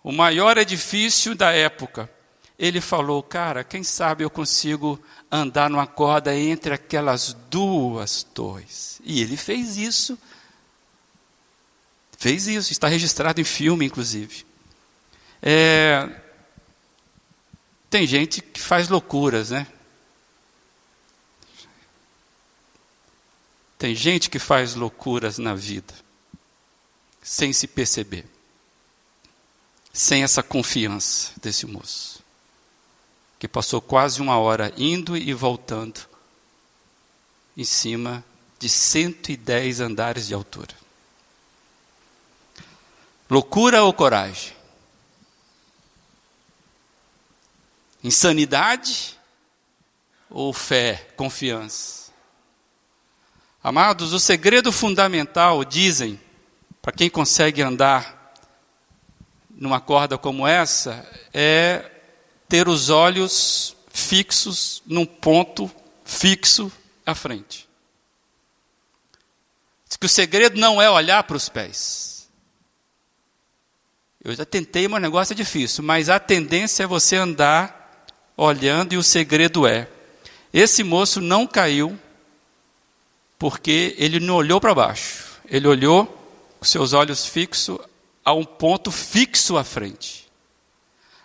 O 0.02 0.12
maior 0.12 0.58
edifício 0.58 1.34
da 1.34 1.50
época. 1.52 2.10
Ele 2.58 2.80
falou, 2.80 3.22
cara, 3.22 3.64
quem 3.64 3.82
sabe 3.82 4.22
eu 4.22 4.30
consigo 4.30 5.00
andar 5.30 5.68
numa 5.68 5.86
corda 5.86 6.36
entre 6.36 6.72
aquelas 6.72 7.32
duas 7.50 8.22
torres. 8.22 9.00
E 9.04 9.20
ele 9.20 9.36
fez 9.36 9.76
isso 9.76 10.16
Fez 12.24 12.46
isso, 12.46 12.72
está 12.72 12.88
registrado 12.88 13.38
em 13.38 13.44
filme, 13.44 13.84
inclusive. 13.84 14.46
É, 15.42 16.08
tem 17.90 18.06
gente 18.06 18.40
que 18.40 18.62
faz 18.62 18.88
loucuras, 18.88 19.50
né? 19.50 19.66
Tem 23.76 23.94
gente 23.94 24.30
que 24.30 24.38
faz 24.38 24.74
loucuras 24.74 25.36
na 25.36 25.54
vida, 25.54 25.92
sem 27.22 27.52
se 27.52 27.66
perceber, 27.66 28.24
sem 29.92 30.22
essa 30.22 30.42
confiança 30.42 31.30
desse 31.42 31.66
moço, 31.66 32.24
que 33.38 33.46
passou 33.46 33.82
quase 33.82 34.22
uma 34.22 34.38
hora 34.38 34.72
indo 34.78 35.14
e 35.14 35.34
voltando 35.34 36.00
em 37.54 37.64
cima 37.64 38.24
de 38.58 38.70
110 38.70 39.80
andares 39.80 40.26
de 40.28 40.32
altura. 40.32 40.83
Loucura 43.34 43.82
ou 43.82 43.92
coragem? 43.92 44.52
Insanidade 48.04 49.18
ou 50.30 50.52
fé, 50.52 51.08
confiança? 51.16 52.12
Amados, 53.60 54.12
o 54.12 54.20
segredo 54.20 54.70
fundamental, 54.70 55.64
dizem, 55.64 56.20
para 56.80 56.92
quem 56.92 57.10
consegue 57.10 57.60
andar 57.60 58.36
numa 59.50 59.80
corda 59.80 60.16
como 60.16 60.46
essa, 60.46 61.04
é 61.32 61.90
ter 62.48 62.68
os 62.68 62.88
olhos 62.88 63.74
fixos 63.88 64.80
num 64.86 65.04
ponto 65.04 65.68
fixo 66.04 66.70
à 67.04 67.16
frente. 67.16 67.68
Diz 69.88 69.96
que 69.96 70.06
o 70.06 70.08
segredo 70.08 70.56
não 70.56 70.80
é 70.80 70.88
olhar 70.88 71.24
para 71.24 71.36
os 71.36 71.48
pés. 71.48 72.13
Eu 74.24 74.34
já 74.34 74.44
tentei, 74.44 74.88
mas 74.88 74.98
o 74.98 75.02
negócio 75.02 75.34
é 75.34 75.36
difícil. 75.36 75.84
Mas 75.84 76.08
a 76.08 76.18
tendência 76.18 76.84
é 76.84 76.86
você 76.86 77.16
andar 77.16 78.06
olhando, 78.36 78.94
e 78.94 78.96
o 78.96 79.02
segredo 79.02 79.66
é: 79.66 79.86
esse 80.52 80.82
moço 80.82 81.20
não 81.20 81.46
caiu 81.46 81.98
porque 83.38 83.94
ele 83.98 84.18
não 84.18 84.36
olhou 84.36 84.60
para 84.60 84.74
baixo. 84.74 85.34
Ele 85.46 85.68
olhou 85.68 86.06
com 86.58 86.64
seus 86.64 86.94
olhos 86.94 87.26
fixos 87.26 87.78
a 88.24 88.32
um 88.32 88.44
ponto 88.44 88.90
fixo 88.90 89.58
à 89.58 89.64
frente. 89.64 90.26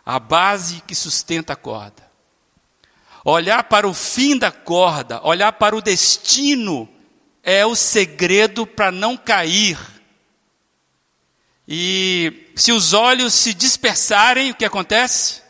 A 0.05 0.19
base 0.19 0.81
que 0.81 0.93
sustenta 0.93 1.53
a 1.53 1.55
corda. 1.55 2.09
Olhar 3.23 3.63
para 3.63 3.87
o 3.87 3.93
fim 3.93 4.37
da 4.37 4.51
corda, 4.51 5.25
olhar 5.25 5.53
para 5.53 5.75
o 5.75 5.81
destino 5.81 6.89
é 7.43 7.65
o 7.65 7.75
segredo 7.75 8.65
para 8.65 8.91
não 8.91 9.15
cair. 9.15 9.77
E 11.71 12.51
se 12.55 12.71
os 12.71 12.93
olhos 12.93 13.31
se 13.35 13.53
dispersarem, 13.53 14.49
o 14.49 14.55
que 14.55 14.65
acontece? 14.65 15.43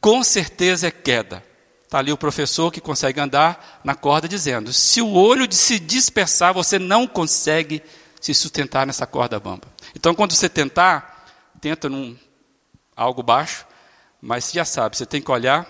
Com 0.00 0.22
certeza 0.22 0.86
é 0.86 0.90
queda. 0.92 1.44
Está 1.82 1.98
ali 1.98 2.12
o 2.12 2.16
professor 2.16 2.70
que 2.70 2.80
consegue 2.80 3.18
andar 3.18 3.80
na 3.82 3.96
corda 3.96 4.28
dizendo: 4.28 4.72
se 4.72 5.02
o 5.02 5.12
olho 5.12 5.52
se 5.52 5.80
dispersar, 5.80 6.54
você 6.54 6.78
não 6.78 7.04
consegue 7.04 7.82
se 8.20 8.32
sustentar 8.32 8.86
nessa 8.86 9.08
corda 9.08 9.40
bamba. 9.40 9.66
Então, 9.92 10.14
quando 10.14 10.34
você 10.34 10.48
tentar, 10.48 11.26
tenta 11.60 11.88
num 11.88 12.16
algo 12.94 13.24
baixo, 13.24 13.66
mas 14.22 14.44
você 14.44 14.52
já 14.54 14.64
sabe, 14.64 14.96
você 14.96 15.04
tem 15.04 15.20
que 15.20 15.32
olhar 15.32 15.66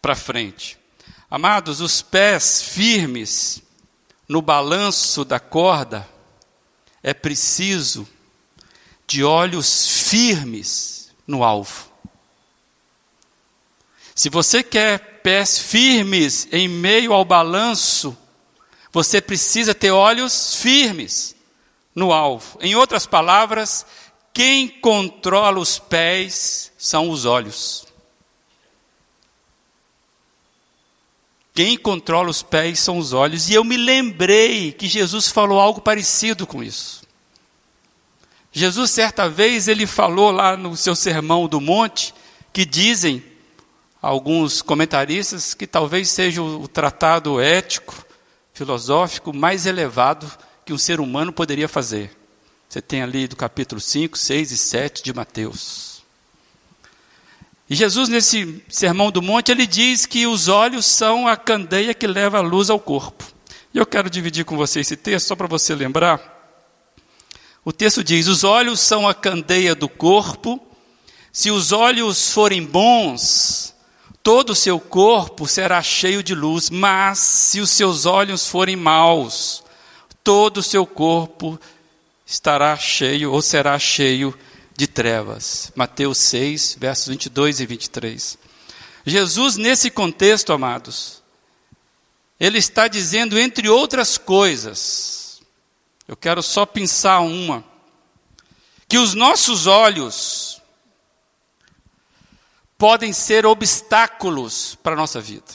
para 0.00 0.14
frente. 0.14 0.78
Amados, 1.28 1.80
os 1.80 2.02
pés 2.02 2.62
firmes 2.62 3.60
no 4.28 4.40
balanço 4.40 5.24
da 5.24 5.40
corda, 5.40 6.08
é 7.02 7.14
preciso 7.14 8.06
de 9.06 9.24
olhos 9.24 9.88
firmes 10.08 11.10
no 11.26 11.42
alvo. 11.42 11.90
Se 14.14 14.28
você 14.28 14.62
quer 14.62 15.20
pés 15.22 15.58
firmes 15.58 16.48
em 16.52 16.68
meio 16.68 17.12
ao 17.12 17.24
balanço, 17.24 18.16
você 18.92 19.20
precisa 19.20 19.74
ter 19.74 19.90
olhos 19.90 20.56
firmes 20.56 21.34
no 21.94 22.12
alvo. 22.12 22.58
Em 22.60 22.74
outras 22.74 23.06
palavras, 23.06 23.86
quem 24.32 24.68
controla 24.68 25.58
os 25.58 25.78
pés 25.78 26.72
são 26.78 27.10
os 27.10 27.24
olhos. 27.24 27.86
Quem 31.60 31.76
controla 31.76 32.30
os 32.30 32.42
pés 32.42 32.80
são 32.80 32.96
os 32.96 33.12
olhos. 33.12 33.50
E 33.50 33.52
eu 33.52 33.62
me 33.62 33.76
lembrei 33.76 34.72
que 34.72 34.88
Jesus 34.88 35.28
falou 35.28 35.60
algo 35.60 35.78
parecido 35.78 36.46
com 36.46 36.62
isso. 36.62 37.02
Jesus, 38.50 38.90
certa 38.90 39.28
vez, 39.28 39.68
ele 39.68 39.86
falou 39.86 40.30
lá 40.30 40.56
no 40.56 40.74
seu 40.74 40.96
sermão 40.96 41.46
do 41.46 41.60
monte, 41.60 42.14
que 42.50 42.64
dizem 42.64 43.22
alguns 44.00 44.62
comentaristas 44.62 45.52
que 45.52 45.66
talvez 45.66 46.08
seja 46.08 46.40
o 46.40 46.66
tratado 46.66 47.38
ético, 47.38 48.06
filosófico 48.54 49.30
mais 49.30 49.66
elevado 49.66 50.32
que 50.64 50.72
um 50.72 50.78
ser 50.78 50.98
humano 50.98 51.30
poderia 51.30 51.68
fazer. 51.68 52.10
Você 52.70 52.80
tem 52.80 53.02
ali 53.02 53.28
do 53.28 53.36
capítulo 53.36 53.82
5, 53.82 54.16
6 54.16 54.50
e 54.50 54.56
7 54.56 55.02
de 55.02 55.12
Mateus. 55.12 55.89
E 57.70 57.76
Jesus, 57.76 58.08
nesse 58.08 58.60
sermão 58.68 59.12
do 59.12 59.22
monte, 59.22 59.52
ele 59.52 59.64
diz 59.64 60.04
que 60.04 60.26
os 60.26 60.48
olhos 60.48 60.84
são 60.84 61.28
a 61.28 61.36
candeia 61.36 61.94
que 61.94 62.04
leva 62.04 62.38
a 62.38 62.40
luz 62.40 62.68
ao 62.68 62.80
corpo. 62.80 63.24
E 63.72 63.78
eu 63.78 63.86
quero 63.86 64.10
dividir 64.10 64.44
com 64.44 64.56
você 64.56 64.80
esse 64.80 64.96
texto, 64.96 65.28
só 65.28 65.36
para 65.36 65.46
você 65.46 65.72
lembrar. 65.72 66.20
O 67.64 67.72
texto 67.72 68.02
diz: 68.02 68.26
Os 68.26 68.42
olhos 68.42 68.80
são 68.80 69.08
a 69.08 69.14
candeia 69.14 69.72
do 69.72 69.88
corpo. 69.88 70.60
Se 71.32 71.52
os 71.52 71.70
olhos 71.70 72.32
forem 72.32 72.66
bons, 72.66 73.72
todo 74.20 74.50
o 74.50 74.56
seu 74.56 74.80
corpo 74.80 75.46
será 75.46 75.80
cheio 75.80 76.24
de 76.24 76.34
luz. 76.34 76.70
Mas 76.70 77.20
se 77.20 77.60
os 77.60 77.70
seus 77.70 78.04
olhos 78.04 78.48
forem 78.48 78.74
maus, 78.74 79.62
todo 80.24 80.56
o 80.58 80.62
seu 80.62 80.84
corpo 80.84 81.56
estará 82.26 82.76
cheio 82.76 83.30
ou 83.30 83.40
será 83.40 83.78
cheio 83.78 84.32
de 84.32 84.49
de 84.80 84.86
trevas. 84.86 85.70
Mateus 85.76 86.16
6, 86.16 86.78
versos 86.80 87.08
22 87.08 87.60
e 87.60 87.66
23. 87.66 88.38
Jesus, 89.04 89.58
nesse 89.58 89.90
contexto, 89.90 90.54
amados, 90.54 91.22
ele 92.38 92.56
está 92.56 92.88
dizendo, 92.88 93.38
entre 93.38 93.68
outras 93.68 94.16
coisas, 94.16 95.42
eu 96.08 96.16
quero 96.16 96.42
só 96.42 96.64
pensar 96.64 97.20
uma, 97.20 97.62
que 98.88 98.96
os 98.96 99.12
nossos 99.12 99.66
olhos 99.66 100.62
podem 102.78 103.12
ser 103.12 103.44
obstáculos 103.44 104.78
para 104.82 104.94
a 104.94 104.96
nossa 104.96 105.20
vida. 105.20 105.52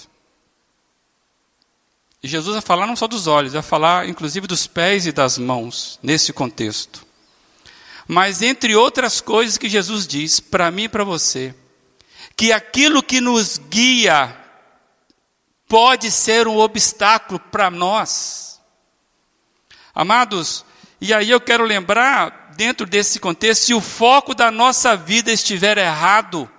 E 2.21 2.27
Jesus 2.27 2.53
vai 2.53 2.61
falar 2.61 2.85
não 2.85 2.95
só 2.95 3.07
dos 3.07 3.25
olhos, 3.25 3.53
vai 3.53 3.63
falar 3.63 4.07
inclusive 4.07 4.45
dos 4.45 4.67
pés 4.67 5.07
e 5.07 5.11
das 5.11 5.39
mãos, 5.39 5.99
nesse 6.03 6.31
contexto. 6.31 7.05
Mas 8.07 8.41
entre 8.41 8.75
outras 8.75 9.19
coisas 9.19 9.57
que 9.57 9.67
Jesus 9.67 10.05
diz 10.05 10.39
para 10.39 10.69
mim 10.69 10.83
e 10.83 10.89
para 10.89 11.03
você, 11.03 11.55
que 12.35 12.51
aquilo 12.51 13.01
que 13.01 13.19
nos 13.19 13.57
guia 13.57 14.35
pode 15.67 16.11
ser 16.11 16.47
um 16.47 16.57
obstáculo 16.57 17.39
para 17.39 17.71
nós. 17.71 18.61
Amados, 19.93 20.65
e 20.99 21.13
aí 21.13 21.29
eu 21.29 21.41
quero 21.41 21.63
lembrar, 21.63 22.51
dentro 22.55 22.85
desse 22.85 23.19
contexto, 23.19 23.65
se 23.65 23.73
o 23.73 23.81
foco 23.81 24.35
da 24.35 24.51
nossa 24.51 24.95
vida 24.95 25.31
estiver 25.31 25.77
errado, 25.77 26.49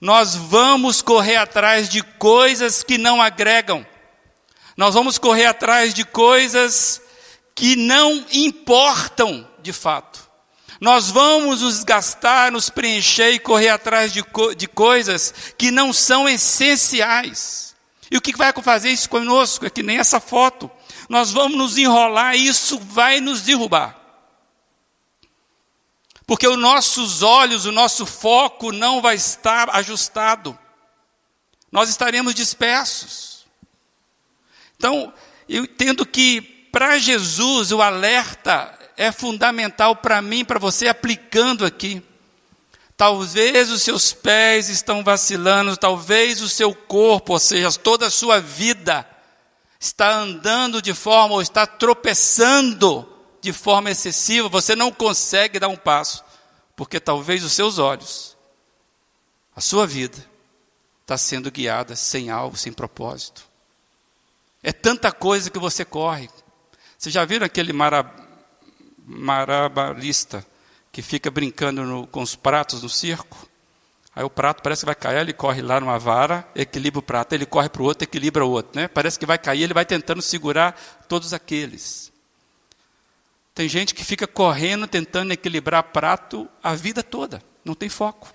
nós 0.00 0.34
vamos 0.34 1.00
correr 1.00 1.36
atrás 1.36 1.88
de 1.88 2.02
coisas 2.02 2.82
que 2.82 2.98
não 2.98 3.22
agregam, 3.22 3.86
nós 4.76 4.94
vamos 4.94 5.18
correr 5.18 5.46
atrás 5.46 5.94
de 5.94 6.04
coisas 6.04 7.00
que 7.54 7.76
não 7.76 8.24
importam 8.32 9.48
de 9.62 9.72
fato. 9.72 10.11
Nós 10.82 11.08
vamos 11.08 11.62
nos 11.62 11.84
gastar, 11.84 12.50
nos 12.50 12.68
preencher 12.68 13.30
e 13.30 13.38
correr 13.38 13.68
atrás 13.68 14.12
de, 14.12 14.20
co 14.20 14.52
de 14.52 14.66
coisas 14.66 15.32
que 15.56 15.70
não 15.70 15.92
são 15.92 16.28
essenciais. 16.28 17.76
E 18.10 18.16
o 18.16 18.20
que 18.20 18.36
vai 18.36 18.52
fazer 18.52 18.90
isso 18.90 19.08
conosco? 19.08 19.64
É 19.64 19.70
que 19.70 19.80
nem 19.80 19.98
essa 19.98 20.18
foto. 20.18 20.68
Nós 21.08 21.30
vamos 21.30 21.56
nos 21.56 21.78
enrolar 21.78 22.34
e 22.34 22.48
isso 22.48 22.80
vai 22.80 23.20
nos 23.20 23.42
derrubar. 23.42 23.96
Porque 26.26 26.48
os 26.48 26.58
nossos 26.58 27.22
olhos, 27.22 27.64
o 27.64 27.70
nosso 27.70 28.04
foco 28.04 28.72
não 28.72 29.00
vai 29.00 29.14
estar 29.14 29.70
ajustado. 29.76 30.58
Nós 31.70 31.90
estaremos 31.90 32.34
dispersos. 32.34 33.46
Então, 34.76 35.14
eu 35.48 35.62
entendo 35.62 36.04
que 36.04 36.42
para 36.72 36.98
Jesus 36.98 37.70
o 37.70 37.80
alerta 37.80 38.81
é 38.96 39.10
fundamental 39.12 39.96
para 39.96 40.20
mim, 40.22 40.44
para 40.44 40.58
você, 40.58 40.88
aplicando 40.88 41.64
aqui. 41.64 42.02
Talvez 42.96 43.70
os 43.70 43.82
seus 43.82 44.12
pés 44.12 44.68
estão 44.68 45.02
vacilando, 45.02 45.76
talvez 45.76 46.40
o 46.40 46.48
seu 46.48 46.74
corpo, 46.74 47.32
ou 47.32 47.38
seja, 47.38 47.72
toda 47.72 48.06
a 48.06 48.10
sua 48.10 48.40
vida, 48.40 49.08
está 49.80 50.14
andando 50.14 50.80
de 50.80 50.94
forma, 50.94 51.34
ou 51.34 51.42
está 51.42 51.66
tropeçando 51.66 53.08
de 53.40 53.52
forma 53.52 53.90
excessiva, 53.90 54.48
você 54.48 54.76
não 54.76 54.92
consegue 54.92 55.58
dar 55.58 55.66
um 55.66 55.76
passo, 55.76 56.24
porque 56.76 57.00
talvez 57.00 57.42
os 57.42 57.52
seus 57.52 57.78
olhos, 57.78 58.36
a 59.56 59.60
sua 59.60 59.84
vida, 59.84 60.24
está 61.00 61.18
sendo 61.18 61.50
guiada 61.50 61.96
sem 61.96 62.30
alvo, 62.30 62.56
sem 62.56 62.72
propósito. 62.72 63.42
É 64.62 64.72
tanta 64.72 65.10
coisa 65.10 65.50
que 65.50 65.58
você 65.58 65.84
corre. 65.84 66.30
Vocês 66.96 67.12
já 67.12 67.24
viram 67.24 67.44
aquele 67.44 67.72
mara, 67.72 68.04
marabalista 69.06 70.44
que 70.90 71.00
fica 71.02 71.30
brincando 71.30 71.84
no, 71.84 72.06
com 72.06 72.20
os 72.22 72.36
pratos 72.36 72.82
no 72.82 72.88
circo. 72.88 73.48
Aí 74.14 74.22
o 74.22 74.28
prato 74.28 74.62
parece 74.62 74.82
que 74.82 74.86
vai 74.86 74.94
cair, 74.94 75.20
ele 75.20 75.32
corre 75.32 75.62
lá 75.62 75.80
numa 75.80 75.98
vara, 75.98 76.46
equilibra 76.54 76.98
o 76.98 77.02
prato, 77.02 77.32
ele 77.32 77.46
corre 77.46 77.70
para 77.70 77.80
o 77.80 77.84
outro, 77.86 78.04
equilibra 78.04 78.44
o 78.44 78.50
outro. 78.50 78.78
Né? 78.78 78.86
Parece 78.86 79.18
que 79.18 79.24
vai 79.24 79.38
cair, 79.38 79.62
ele 79.62 79.72
vai 79.72 79.86
tentando 79.86 80.20
segurar 80.20 80.72
todos 81.08 81.32
aqueles. 81.32 82.12
Tem 83.54 83.68
gente 83.68 83.94
que 83.94 84.04
fica 84.04 84.26
correndo, 84.26 84.86
tentando 84.86 85.32
equilibrar 85.32 85.82
prato 85.84 86.48
a 86.62 86.74
vida 86.74 87.02
toda, 87.02 87.42
não 87.64 87.74
tem 87.74 87.88
foco. 87.88 88.32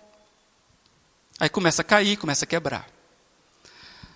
Aí 1.39 1.49
começa 1.49 1.83
a 1.83 1.85
cair, 1.85 2.17
começa 2.17 2.45
a 2.45 2.47
quebrar. 2.47 2.87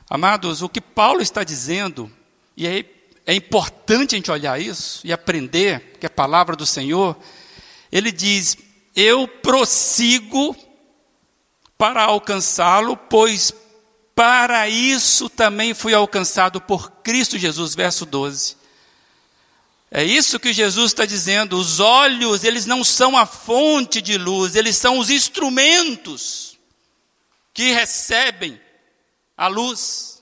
Amados, 0.09 0.63
o 0.63 0.69
que 0.69 0.81
Paulo 0.81 1.21
está 1.21 1.43
dizendo, 1.43 2.11
e 2.57 2.67
aí 2.67 2.83
é 3.25 3.33
importante 3.33 4.15
a 4.15 4.17
gente 4.17 4.31
olhar 4.31 4.59
isso 4.59 5.01
e 5.05 5.13
aprender 5.13 5.97
que 5.99 6.05
a 6.05 6.09
palavra 6.09 6.55
do 6.55 6.65
Senhor. 6.65 7.15
Ele 7.91 8.11
diz: 8.11 8.57
Eu 8.95 9.27
prossigo 9.27 10.55
para 11.77 12.03
alcançá-lo, 12.03 12.95
pois 12.95 13.53
para 14.15 14.67
isso 14.69 15.29
também 15.29 15.73
fui 15.73 15.93
alcançado 15.93 16.59
por 16.61 16.91
Cristo 17.03 17.37
Jesus, 17.37 17.73
verso 17.75 18.05
12. 18.05 18.57
É 19.89 20.03
isso 20.03 20.39
que 20.39 20.53
Jesus 20.53 20.91
está 20.91 21.05
dizendo. 21.05 21.57
Os 21.57 21.79
olhos, 21.79 22.43
eles 22.43 22.65
não 22.65 22.83
são 22.83 23.17
a 23.17 23.25
fonte 23.25 24.01
de 24.01 24.17
luz, 24.17 24.55
eles 24.55 24.77
são 24.77 24.97
os 24.97 25.09
instrumentos 25.09 26.57
que 27.53 27.71
recebem 27.71 28.59
a 29.35 29.47
luz. 29.47 30.20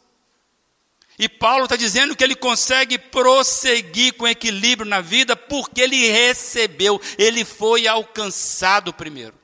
E 1.20 1.28
Paulo 1.28 1.66
está 1.66 1.76
dizendo 1.76 2.16
que 2.16 2.24
ele 2.24 2.34
consegue 2.34 2.98
prosseguir 2.98 4.14
com 4.14 4.26
equilíbrio 4.26 4.90
na 4.90 5.02
vida 5.02 5.36
porque 5.36 5.82
ele 5.82 6.10
recebeu, 6.10 7.00
ele 7.18 7.44
foi 7.44 7.90
alcançado 7.90 8.94
primeiro. 8.94 9.38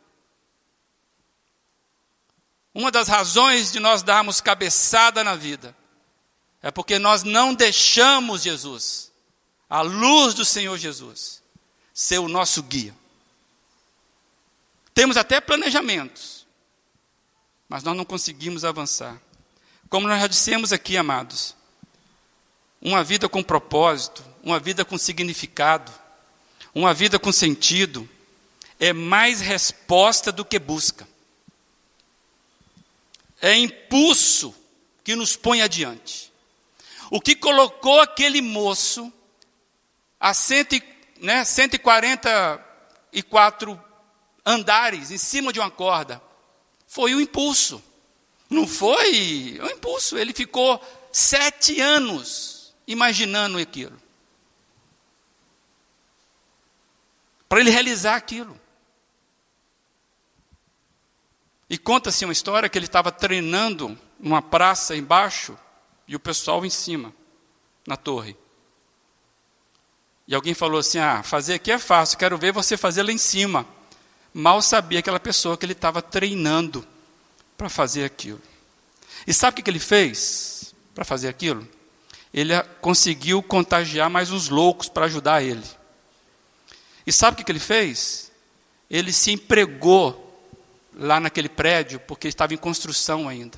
Uma 2.73 2.89
das 2.89 3.09
razões 3.09 3.73
de 3.73 3.81
nós 3.81 4.01
darmos 4.03 4.39
cabeçada 4.39 5.21
na 5.21 5.35
vida 5.35 5.75
é 6.61 6.71
porque 6.71 6.97
nós 6.97 7.23
não 7.23 7.53
deixamos 7.53 8.41
Jesus, 8.41 9.11
a 9.69 9.81
luz 9.81 10.33
do 10.33 10.45
Senhor 10.45 10.77
Jesus, 10.77 11.43
ser 11.93 12.19
o 12.19 12.29
nosso 12.29 12.63
guia. 12.63 12.95
Temos 14.93 15.17
até 15.17 15.41
planejamentos, 15.41 16.47
mas 17.67 17.83
nós 17.83 17.97
não 17.97 18.05
conseguimos 18.05 18.63
avançar. 18.63 19.21
Como 19.89 20.07
nós 20.07 20.21
já 20.21 20.27
dissemos 20.27 20.71
aqui, 20.71 20.95
amados, 20.95 21.53
uma 22.85 23.03
vida 23.03 23.27
com 23.27 23.43
propósito, 23.43 24.23
uma 24.41 24.59
vida 24.59 24.85
com 24.85 24.97
significado, 24.97 25.91
uma 26.73 26.93
vida 26.93 27.19
com 27.19 27.31
sentido, 27.31 28.07
é 28.79 28.93
mais 28.93 29.41
resposta 29.41 30.31
do 30.31 30.45
que 30.45 30.57
busca 30.57 31.05
é 33.45 33.55
impulso 33.55 34.53
que 35.03 35.15
nos 35.15 35.35
põe 35.35 35.61
adiante. 35.61 36.33
O 37.11 37.21
que 37.21 37.35
colocou 37.35 38.01
aquele 38.01 38.41
moço 38.41 39.13
a 40.19 40.33
cento, 40.33 40.81
né, 41.21 41.45
144 41.45 43.79
andares 44.43 45.11
em 45.11 45.19
cima 45.19 45.53
de 45.53 45.59
uma 45.59 45.69
corda 45.69 46.19
foi 46.87 47.13
o 47.13 47.21
impulso. 47.21 47.83
Não 48.49 48.67
foi 48.67 49.59
o 49.61 49.67
impulso. 49.67 50.17
Ele 50.17 50.33
ficou 50.33 50.81
sete 51.11 51.79
anos 51.79 52.54
imaginando 52.87 53.57
aquilo. 53.57 53.97
Para 57.47 57.59
ele 57.59 57.69
realizar 57.69 58.15
aquilo. 58.15 58.59
E 61.69 61.77
conta-se 61.77 62.25
uma 62.25 62.33
história 62.33 62.69
que 62.69 62.77
ele 62.77 62.85
estava 62.85 63.11
treinando 63.11 63.97
numa 64.19 64.41
praça 64.41 64.95
embaixo 64.95 65.57
e 66.07 66.15
o 66.15 66.19
pessoal 66.19 66.65
em 66.65 66.69
cima, 66.69 67.13
na 67.87 67.97
torre. 67.97 68.37
E 70.27 70.35
alguém 70.35 70.53
falou 70.53 70.79
assim: 70.79 70.99
Ah, 70.99 71.23
fazer 71.23 71.55
aqui 71.55 71.71
é 71.71 71.79
fácil, 71.79 72.17
quero 72.17 72.37
ver 72.37 72.51
você 72.51 72.77
fazer 72.77 73.03
lá 73.03 73.11
em 73.11 73.17
cima. 73.17 73.65
Mal 74.33 74.61
sabia 74.61 74.99
aquela 74.99 75.19
pessoa 75.19 75.57
que 75.57 75.65
ele 75.65 75.73
estava 75.73 76.01
treinando 76.01 76.85
para 77.57 77.69
fazer 77.69 78.03
aquilo. 78.03 78.41
E 79.25 79.33
sabe 79.33 79.59
o 79.59 79.63
que 79.63 79.69
ele 79.69 79.79
fez 79.79 80.75
para 80.93 81.05
fazer 81.05 81.29
aquilo? 81.29 81.67
Ele 82.35 82.51
conseguiu 82.81 83.41
contagiar 83.41 84.09
mais 84.09 84.29
uns 84.29 84.49
loucos 84.49 84.89
para 84.89 85.05
ajudar 85.05 85.41
ele. 85.41 85.63
E 87.07 87.13
sabe 87.13 87.41
o 87.41 87.45
que 87.45 87.49
ele 87.49 87.59
fez? 87.59 88.29
Ele 88.89 89.13
se 89.13 89.31
empregou 89.31 90.21
lá 90.93 91.17
naquele 91.17 91.47
prédio, 91.47 91.97
porque 91.97 92.27
estava 92.27 92.53
em 92.53 92.57
construção 92.57 93.29
ainda, 93.29 93.57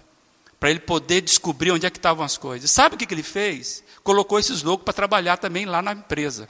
para 0.60 0.70
ele 0.70 0.80
poder 0.80 1.22
descobrir 1.22 1.72
onde 1.72 1.88
é 1.88 1.90
que 1.90 1.98
estavam 1.98 2.24
as 2.24 2.38
coisas. 2.38 2.70
Sabe 2.70 2.94
o 2.94 2.98
que, 3.00 3.08
que 3.08 3.16
ele 3.16 3.24
fez? 3.24 3.84
Colocou 4.04 4.38
esses 4.38 4.62
loucos 4.62 4.86
para 4.86 4.94
trabalhar 4.94 5.38
também 5.38 5.66
lá 5.66 5.82
na 5.82 5.94
empresa. 5.94 6.48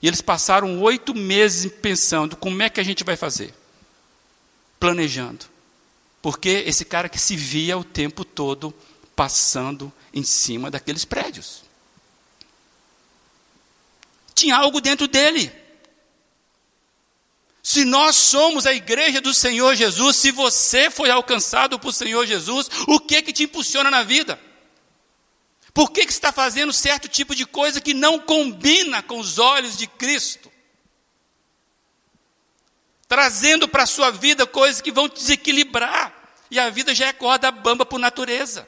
E 0.00 0.08
eles 0.08 0.22
passaram 0.22 0.80
oito 0.80 1.14
meses 1.14 1.70
pensando 1.70 2.36
como 2.36 2.62
é 2.62 2.70
que 2.70 2.80
a 2.80 2.84
gente 2.84 3.04
vai 3.04 3.16
fazer, 3.16 3.52
planejando, 4.80 5.44
porque 6.22 6.64
esse 6.66 6.86
cara 6.86 7.06
que 7.06 7.18
se 7.18 7.36
via 7.36 7.76
o 7.76 7.84
tempo 7.84 8.24
todo 8.24 8.74
passando 9.14 9.92
em 10.14 10.22
cima 10.22 10.70
daqueles 10.70 11.04
prédios. 11.04 11.65
Tinha 14.36 14.56
algo 14.56 14.80
dentro 14.80 15.08
dele. 15.08 15.50
Se 17.62 17.84
nós 17.84 18.14
somos 18.14 18.64
a 18.64 18.72
igreja 18.72 19.20
do 19.20 19.34
Senhor 19.34 19.74
Jesus, 19.74 20.14
se 20.14 20.30
você 20.30 20.88
foi 20.88 21.10
alcançado 21.10 21.80
por 21.80 21.92
Senhor 21.92 22.24
Jesus, 22.24 22.70
o 22.86 23.00
que 23.00 23.20
que 23.22 23.32
te 23.32 23.42
impulsiona 23.42 23.90
na 23.90 24.04
vida? 24.04 24.38
Por 25.74 25.90
que, 25.90 26.06
que 26.06 26.12
está 26.12 26.32
fazendo 26.32 26.72
certo 26.72 27.08
tipo 27.08 27.34
de 27.34 27.44
coisa 27.44 27.80
que 27.80 27.92
não 27.92 28.18
combina 28.18 29.02
com 29.02 29.18
os 29.18 29.38
olhos 29.38 29.76
de 29.76 29.86
Cristo? 29.86 30.50
Trazendo 33.08 33.68
para 33.68 33.82
a 33.82 33.86
sua 33.86 34.10
vida 34.10 34.46
coisas 34.46 34.80
que 34.80 34.92
vão 34.92 35.08
desequilibrar, 35.08 36.14
e 36.50 36.58
a 36.58 36.70
vida 36.70 36.94
já 36.94 37.08
é 37.08 37.12
corda 37.12 37.50
bamba 37.50 37.84
por 37.84 37.98
natureza. 37.98 38.66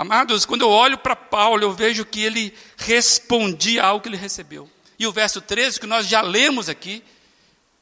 Amados, 0.00 0.46
quando 0.46 0.62
eu 0.62 0.70
olho 0.70 0.96
para 0.96 1.14
Paulo, 1.14 1.62
eu 1.62 1.74
vejo 1.74 2.06
que 2.06 2.22
ele 2.22 2.54
respondia 2.78 3.82
ao 3.82 4.00
que 4.00 4.08
ele 4.08 4.16
recebeu. 4.16 4.66
E 4.98 5.06
o 5.06 5.12
verso 5.12 5.42
13, 5.42 5.78
que 5.78 5.86
nós 5.86 6.06
já 6.06 6.22
lemos 6.22 6.70
aqui, 6.70 7.04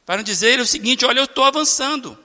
para 0.05 0.21
dizer 0.21 0.59
o 0.59 0.65
seguinte: 0.65 1.05
olha, 1.05 1.21
eu 1.21 1.23
estou 1.23 1.45
avançando, 1.45 2.19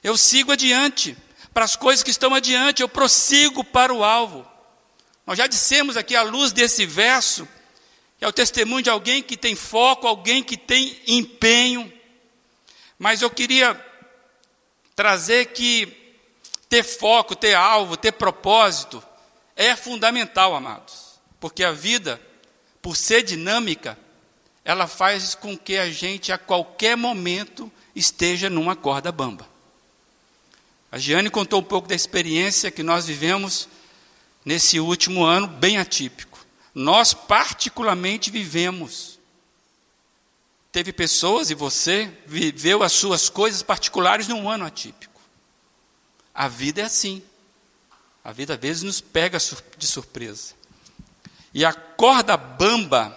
eu 0.00 0.16
sigo 0.16 0.52
adiante, 0.52 1.16
para 1.52 1.64
as 1.64 1.74
coisas 1.74 2.04
que 2.04 2.12
estão 2.12 2.32
adiante, 2.32 2.82
eu 2.82 2.88
prossigo 2.88 3.64
para 3.64 3.92
o 3.92 4.04
alvo. 4.04 4.46
Nós 5.26 5.36
já 5.36 5.48
dissemos 5.48 5.96
aqui, 5.96 6.14
à 6.14 6.22
luz 6.22 6.52
desse 6.52 6.86
verso, 6.86 7.48
que 8.16 8.24
é 8.24 8.28
o 8.28 8.32
testemunho 8.32 8.84
de 8.84 8.90
alguém 8.90 9.24
que 9.24 9.36
tem 9.36 9.56
foco, 9.56 10.06
alguém 10.06 10.40
que 10.40 10.56
tem 10.56 10.96
empenho, 11.08 11.92
mas 12.96 13.22
eu 13.22 13.30
queria 13.30 13.74
trazer 14.94 15.46
que 15.46 15.99
ter 16.70 16.82
foco, 16.82 17.36
ter 17.36 17.54
alvo, 17.54 17.98
ter 17.98 18.12
propósito, 18.12 19.02
é 19.54 19.76
fundamental, 19.76 20.54
amados, 20.54 21.20
porque 21.38 21.62
a 21.62 21.72
vida 21.72 22.18
por 22.80 22.96
ser 22.96 23.22
dinâmica, 23.22 23.98
ela 24.64 24.86
faz 24.86 25.34
com 25.34 25.56
que 25.56 25.76
a 25.76 25.90
gente 25.90 26.32
a 26.32 26.38
qualquer 26.38 26.96
momento 26.96 27.70
esteja 27.94 28.48
numa 28.48 28.74
corda 28.74 29.12
bamba. 29.12 29.48
A 30.90 30.98
Giane 30.98 31.30
contou 31.30 31.60
um 31.60 31.64
pouco 31.64 31.88
da 31.88 31.94
experiência 31.94 32.70
que 32.70 32.82
nós 32.82 33.06
vivemos 33.06 33.68
nesse 34.44 34.80
último 34.80 35.24
ano, 35.24 35.46
bem 35.46 35.78
atípico. 35.78 36.38
Nós, 36.74 37.12
particularmente, 37.12 38.30
vivemos. 38.30 39.18
Teve 40.72 40.92
pessoas, 40.92 41.50
e 41.50 41.54
você, 41.54 42.10
viveu 42.26 42.82
as 42.82 42.92
suas 42.92 43.28
coisas 43.28 43.62
particulares 43.62 44.26
num 44.26 44.48
ano 44.48 44.64
atípico. 44.64 45.09
A 46.34 46.48
vida 46.48 46.80
é 46.80 46.84
assim. 46.84 47.22
A 48.22 48.32
vida, 48.32 48.54
às 48.54 48.60
vezes, 48.60 48.82
nos 48.82 49.00
pega 49.00 49.38
de 49.76 49.86
surpresa. 49.86 50.54
E 51.52 51.64
a 51.64 51.72
corda 51.72 52.36
bamba 52.36 53.16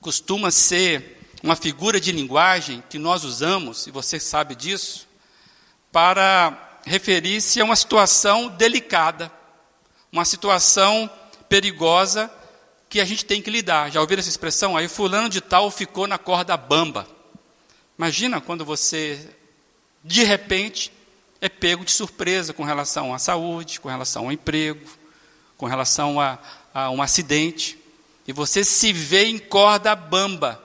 costuma 0.00 0.50
ser 0.50 1.18
uma 1.42 1.56
figura 1.56 2.00
de 2.00 2.10
linguagem 2.10 2.82
que 2.88 2.98
nós 2.98 3.24
usamos, 3.24 3.86
e 3.86 3.90
você 3.90 4.18
sabe 4.18 4.54
disso, 4.54 5.06
para 5.92 6.80
referir-se 6.86 7.60
a 7.60 7.64
uma 7.64 7.76
situação 7.76 8.48
delicada, 8.48 9.30
uma 10.10 10.24
situação 10.24 11.10
perigosa 11.48 12.30
que 12.88 13.00
a 13.00 13.04
gente 13.04 13.24
tem 13.24 13.42
que 13.42 13.50
lidar. 13.50 13.90
Já 13.90 14.00
ouviram 14.00 14.20
essa 14.20 14.28
expressão? 14.28 14.76
Aí 14.76 14.88
fulano 14.88 15.28
de 15.28 15.40
tal 15.40 15.70
ficou 15.70 16.06
na 16.06 16.16
corda 16.16 16.56
bamba. 16.56 17.06
Imagina 17.98 18.40
quando 18.40 18.64
você, 18.64 19.28
de 20.02 20.24
repente, 20.24 20.92
é 21.44 21.48
pego 21.50 21.84
de 21.84 21.92
surpresa 21.92 22.54
com 22.54 22.64
relação 22.64 23.12
à 23.12 23.18
saúde, 23.18 23.78
com 23.78 23.90
relação 23.90 24.24
ao 24.24 24.32
emprego, 24.32 24.88
com 25.58 25.66
relação 25.66 26.18
a, 26.18 26.38
a 26.72 26.90
um 26.90 27.02
acidente 27.02 27.78
e 28.26 28.32
você 28.32 28.64
se 28.64 28.94
vê 28.94 29.26
em 29.26 29.38
corda 29.38 29.94
bamba, 29.94 30.58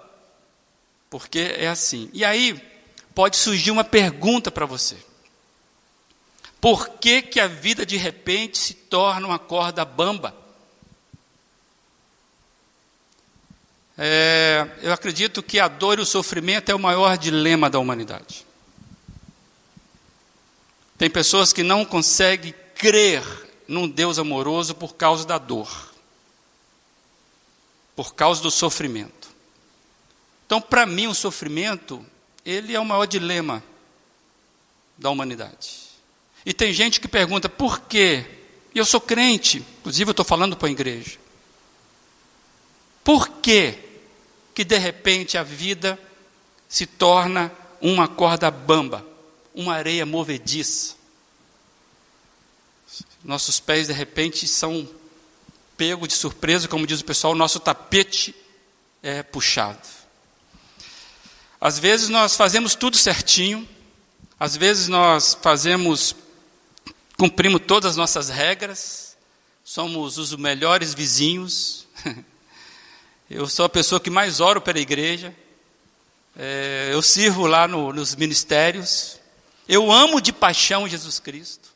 porque 1.10 1.40
é 1.40 1.68
assim. 1.68 2.10
E 2.14 2.24
aí 2.24 2.58
pode 3.14 3.36
surgir 3.36 3.72
uma 3.72 3.84
pergunta 3.84 4.50
para 4.50 4.66
você: 4.66 4.96
por 6.62 6.88
que, 6.92 7.22
que 7.22 7.42
a 7.42 7.48
vida 7.48 7.86
de 7.86 7.98
repente 7.98 8.58
se 8.58 8.74
torna 8.74 9.28
uma 9.28 9.40
corda 9.40 9.84
bamba? 9.84 10.34
É, 13.98 14.66
eu 14.82 14.94
acredito 14.94 15.44
que 15.44 15.60
a 15.60 15.68
dor 15.68 16.00
e 16.00 16.02
o 16.02 16.06
sofrimento 16.06 16.70
é 16.70 16.76
o 16.76 16.80
maior 16.80 17.18
dilema 17.18 17.70
da 17.70 17.80
humanidade. 17.80 18.48
Tem 21.00 21.10
pessoas 21.10 21.52
que 21.52 21.64
não 21.64 21.84
conseguem 21.84 22.54
crer 22.76 23.24
num 23.68 23.90
Deus 23.90 24.20
amoroso 24.20 24.76
por 24.76 24.94
causa 24.96 25.26
da 25.26 25.40
dor 25.40 25.90
por 28.00 28.16
causa 28.16 28.42
do 28.42 28.50
sofrimento. 28.50 29.28
Então, 30.46 30.62
para 30.62 30.86
mim, 30.86 31.08
o 31.08 31.14
sofrimento, 31.14 32.02
ele 32.46 32.74
é 32.74 32.80
o 32.80 32.86
maior 32.86 33.06
dilema 33.06 33.62
da 34.98 35.10
humanidade. 35.10 35.82
E 36.46 36.54
tem 36.54 36.72
gente 36.72 37.02
que 37.02 37.10
pergunta 37.10 37.50
por 37.50 37.82
quê? 37.82 38.26
E 38.74 38.78
eu 38.78 38.86
sou 38.86 39.02
crente, 39.02 39.66
inclusive 39.82 40.08
eu 40.08 40.12
estou 40.12 40.24
falando 40.24 40.56
para 40.56 40.70
a 40.70 40.72
igreja. 40.72 41.18
Por 43.04 43.28
que 43.28 43.78
que 44.56 44.64
de 44.64 44.78
repente 44.78 45.38
a 45.38 45.44
vida 45.44 46.00
se 46.70 46.86
torna 46.86 47.52
uma 47.82 48.08
corda 48.08 48.50
bamba, 48.50 49.06
uma 49.54 49.74
areia 49.74 50.06
movediça? 50.06 50.96
Nossos 53.24 53.60
pés 53.60 53.88
de 53.88 53.94
repente 53.94 54.48
são 54.48 54.88
pegos 55.78 56.08
de 56.10 56.14
surpresa, 56.16 56.68
como 56.68 56.88
diz 56.88 57.02
o 57.02 57.06
pessoal, 57.06 57.36
nosso 57.36 57.60
tapete 57.60 58.36
é 59.02 59.24
puxado. 59.24 59.88
Às 61.60 61.78
vezes 61.78 62.10
nós 62.10 62.36
fazemos 62.36 62.76
tudo 62.76 62.98
certinho, 62.98 63.68
às 64.40 64.56
vezes 64.56 64.88
nós 64.88 65.38
fazemos, 65.42 66.16
cumprimos 67.18 67.62
todas 67.68 67.92
as 67.92 67.98
nossas 67.98 68.30
regras, 68.30 69.18
somos 69.64 70.18
os 70.18 70.36
melhores 70.36 70.94
vizinhos. 70.94 71.88
Eu 73.30 73.48
sou 73.48 73.66
a 73.66 73.70
pessoa 73.70 74.00
que 74.00 74.10
mais 74.10 74.40
oro 74.40 74.60
pela 74.60 74.80
igreja, 74.80 75.36
é, 76.36 76.90
eu 76.92 77.00
sirvo 77.00 77.46
lá 77.46 77.68
no, 77.68 77.94
nos 77.94 78.16
ministérios, 78.16 79.19
eu 79.70 79.92
amo 79.92 80.20
de 80.20 80.34
paixão 80.34 80.88
Jesus 80.88 81.20
Cristo, 81.20 81.70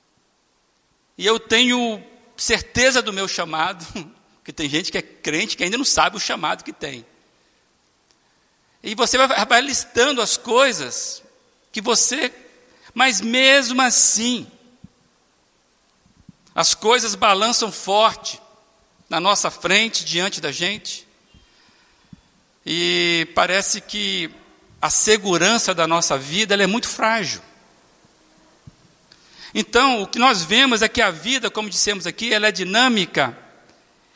e 1.16 1.26
eu 1.26 1.40
tenho 1.40 2.04
certeza 2.36 3.02
do 3.02 3.14
meu 3.14 3.28
chamado, 3.28 3.86
porque 4.38 4.52
tem 4.52 4.68
gente 4.68 4.92
que 4.92 4.98
é 4.98 5.02
crente 5.02 5.56
que 5.56 5.64
ainda 5.64 5.78
não 5.78 5.86
sabe 5.86 6.18
o 6.18 6.20
chamado 6.20 6.64
que 6.64 6.74
tem. 6.74 7.06
E 8.82 8.96
você 8.96 9.18
vai, 9.18 9.46
vai 9.46 9.62
listando 9.62 10.22
as 10.22 10.36
coisas 10.36 11.24
que 11.72 11.80
você. 11.80 12.34
Mas 12.94 13.22
mesmo 13.22 13.82
assim, 13.82 14.46
as 16.54 16.76
coisas 16.76 17.16
balançam 17.16 17.72
forte 17.72 18.42
na 19.08 19.20
nossa 19.20 19.50
frente, 19.50 20.04
diante 20.04 20.42
da 20.42 20.52
gente. 20.52 21.08
E 22.66 23.28
parece 23.34 23.80
que 23.80 24.30
a 24.82 24.90
segurança 24.90 25.74
da 25.74 25.88
nossa 25.88 26.18
vida 26.18 26.56
é 26.56 26.68
muito 26.68 26.90
frágil. 26.90 27.42
Então, 29.54 30.02
o 30.02 30.08
que 30.08 30.18
nós 30.18 30.44
vemos 30.44 30.82
é 30.82 30.90
que 30.90 31.02
a 31.02 31.12
vida, 31.12 31.52
como 31.52 31.70
dissemos 31.70 32.08
aqui, 32.08 32.34
ela 32.34 32.48
é 32.48 32.52
dinâmica, 32.52 33.38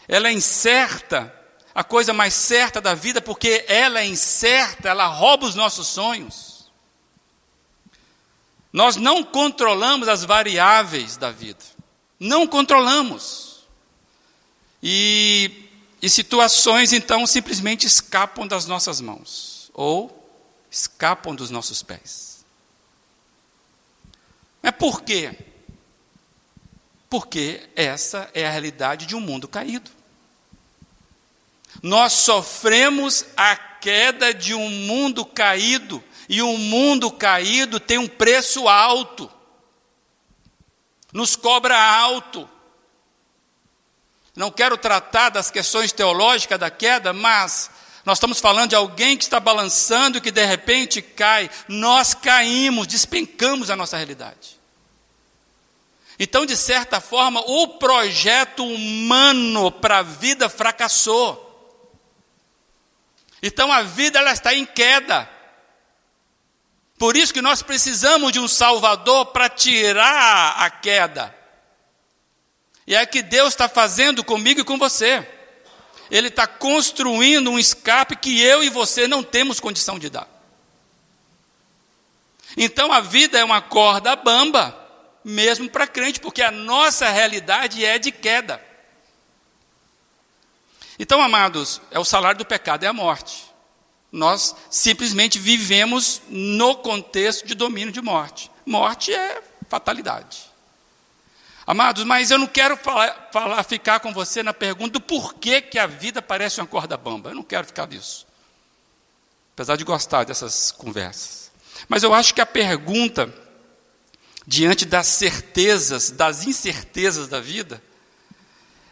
ela 0.08 0.30
é 0.30 0.32
incerta, 0.32 1.34
a 1.76 1.84
coisa 1.84 2.12
mais 2.12 2.34
certa 2.34 2.82
da 2.82 2.95
vida, 2.95 3.21
porque 3.21 3.63
ela 3.67 4.00
é 4.00 4.06
incerta, 4.06 4.89
ela 4.89 5.06
rouba 5.06 5.45
os 5.45 5.54
nossos 5.54 5.88
sonhos. 5.88 6.71
Nós 8.73 8.95
não 8.95 9.23
controlamos 9.23 10.08
as 10.08 10.23
variáveis 10.23 11.17
da 11.17 11.32
vida. 11.32 11.63
Não 12.19 12.47
controlamos. 12.47 13.67
E, 14.82 15.69
e 16.02 16.10
situações, 16.10 16.93
então, 16.93 17.28
simplesmente 17.28 17.86
escapam 17.86 18.47
das 18.47 18.65
nossas 18.65 19.00
mãos. 19.00 19.69
Ou 19.73 20.32
escapam 20.71 21.36
dos 21.36 21.52
nossos 21.52 21.84
pés. 21.84 22.26
Mas 24.67 24.75
por 24.75 25.01
quê? 25.01 25.34
Porque 27.10 27.69
essa 27.73 28.30
é 28.34 28.45
a 28.45 28.51
realidade 28.51 29.06
de 29.06 29.15
um 29.15 29.21
mundo 29.21 29.47
caído. 29.47 29.89
Nós 31.82 32.12
sofremos 32.12 33.23
a 33.38 33.56
queda 33.56 34.34
de 34.34 34.53
um 34.53 34.69
mundo 34.69 35.23
caído, 35.23 36.03
e 36.27 36.41
um 36.41 36.58
mundo 36.58 37.10
caído 37.10 37.80
tem 37.80 37.97
um 37.97 38.10
preço 38.10 38.67
alto, 38.67 39.32
nos 41.13 41.38
cobra 41.38 41.82
alto. 41.82 42.49
Não 44.36 44.51
quero 44.51 44.77
tratar 44.77 45.30
das 45.30 45.49
questões 45.49 45.93
teológicas 45.93 46.60
da 46.60 46.69
queda, 46.69 47.13
mas 47.13 47.71
nós 48.03 48.17
estamos 48.17 48.41
falando 48.41 48.71
de 48.71 48.75
alguém 48.75 49.15
que 49.15 49.23
está 49.23 49.39
balançando 49.39 50.17
e 50.17 50.21
que 50.21 50.30
de 50.30 50.43
repente 50.43 51.01
cai. 51.01 51.49
Nós 51.69 52.13
caímos, 52.13 52.86
despencamos 52.86 53.69
a 53.69 53.75
nossa 53.77 53.95
realidade. 53.95 54.57
Então, 56.19 56.45
de 56.45 56.58
certa 56.58 56.99
forma, 56.99 57.41
o 57.41 57.77
projeto 57.77 58.65
humano 58.65 59.71
para 59.71 59.99
a 59.99 60.03
vida 60.03 60.49
fracassou. 60.49 61.47
Então 63.41 63.71
a 63.71 63.84
vida 63.84 64.19
ela 64.19 64.32
está 64.32 64.53
em 64.53 64.65
queda. 64.65 65.30
Por 66.97 67.15
isso 67.15 67.34
que 67.34 67.41
nós 67.41 67.62
precisamos 67.62 68.32
de 68.32 68.39
um 68.39 68.47
Salvador 68.47 69.27
para 69.27 69.49
tirar 69.49 70.56
a 70.58 70.69
queda. 70.69 71.36
E 72.88 72.95
é 72.95 73.03
o 73.03 73.08
que 73.08 73.21
Deus 73.21 73.49
está 73.49 73.69
fazendo 73.69 74.23
comigo 74.23 74.62
e 74.62 74.63
com 74.63 74.77
você. 74.77 75.27
Ele 76.10 76.30
está 76.30 76.47
construindo 76.47 77.51
um 77.51 77.60
escape 77.60 78.15
que 78.15 78.41
eu 78.41 78.63
e 78.63 78.69
você 78.69 79.08
não 79.08 79.21
temos 79.21 79.60
condição 79.60 79.99
de 79.99 80.10
dar. 80.10 80.27
Então 82.56 82.91
a 82.91 83.01
vida 83.01 83.38
é 83.38 83.43
uma 83.43 83.62
corda 83.62 84.15
bamba, 84.15 84.87
mesmo 85.27 85.69
para 85.69 85.85
crente, 85.85 86.21
porque 86.21 86.41
a 86.41 86.49
nossa 86.49 87.09
realidade 87.09 87.83
é 87.83 87.99
de 87.99 88.13
queda. 88.13 88.63
Então, 90.97 91.21
amados, 91.21 91.81
é 91.91 91.99
o 91.99 92.05
salário 92.05 92.37
do 92.37 92.45
pecado 92.45 92.85
é 92.85 92.87
a 92.87 92.93
morte. 92.93 93.45
Nós 94.09 94.55
simplesmente 94.71 95.37
vivemos 95.37 96.21
no 96.29 96.77
contexto 96.77 97.45
de 97.45 97.53
domínio 97.53 97.91
de 97.91 98.01
morte. 98.01 98.49
Morte 98.65 99.13
é 99.13 99.41
fatalidade. 99.69 100.45
Amados, 101.67 102.05
mas 102.05 102.31
eu 102.31 102.37
não 102.37 102.47
quero 102.47 102.77
falar, 102.77 103.29
falar, 103.33 103.61
ficar 103.63 103.99
com 103.99 104.13
você 104.13 104.41
na 104.41 104.53
pergunta 104.53 104.93
do 104.93 105.01
porquê 105.01 105.59
que 105.59 105.77
a 105.77 105.85
vida 105.85 106.21
parece 106.21 106.61
uma 106.61 106.67
corda 106.67 106.95
bamba. 106.95 107.31
Eu 107.31 107.35
não 107.35 107.43
quero 107.43 107.67
ficar 107.67 107.85
nisso. 107.85 108.25
Apesar 109.53 109.75
de 109.75 109.83
gostar 109.83 110.23
dessas 110.23 110.71
conversas. 110.71 111.51
Mas 111.89 112.01
eu 112.01 112.13
acho 112.13 112.33
que 112.33 112.39
a 112.39 112.45
pergunta, 112.45 113.31
diante 114.47 114.86
das 114.86 115.07
certezas, 115.07 116.10
das 116.10 116.47
incertezas 116.47 117.27
da 117.27 117.41
vida, 117.41 117.83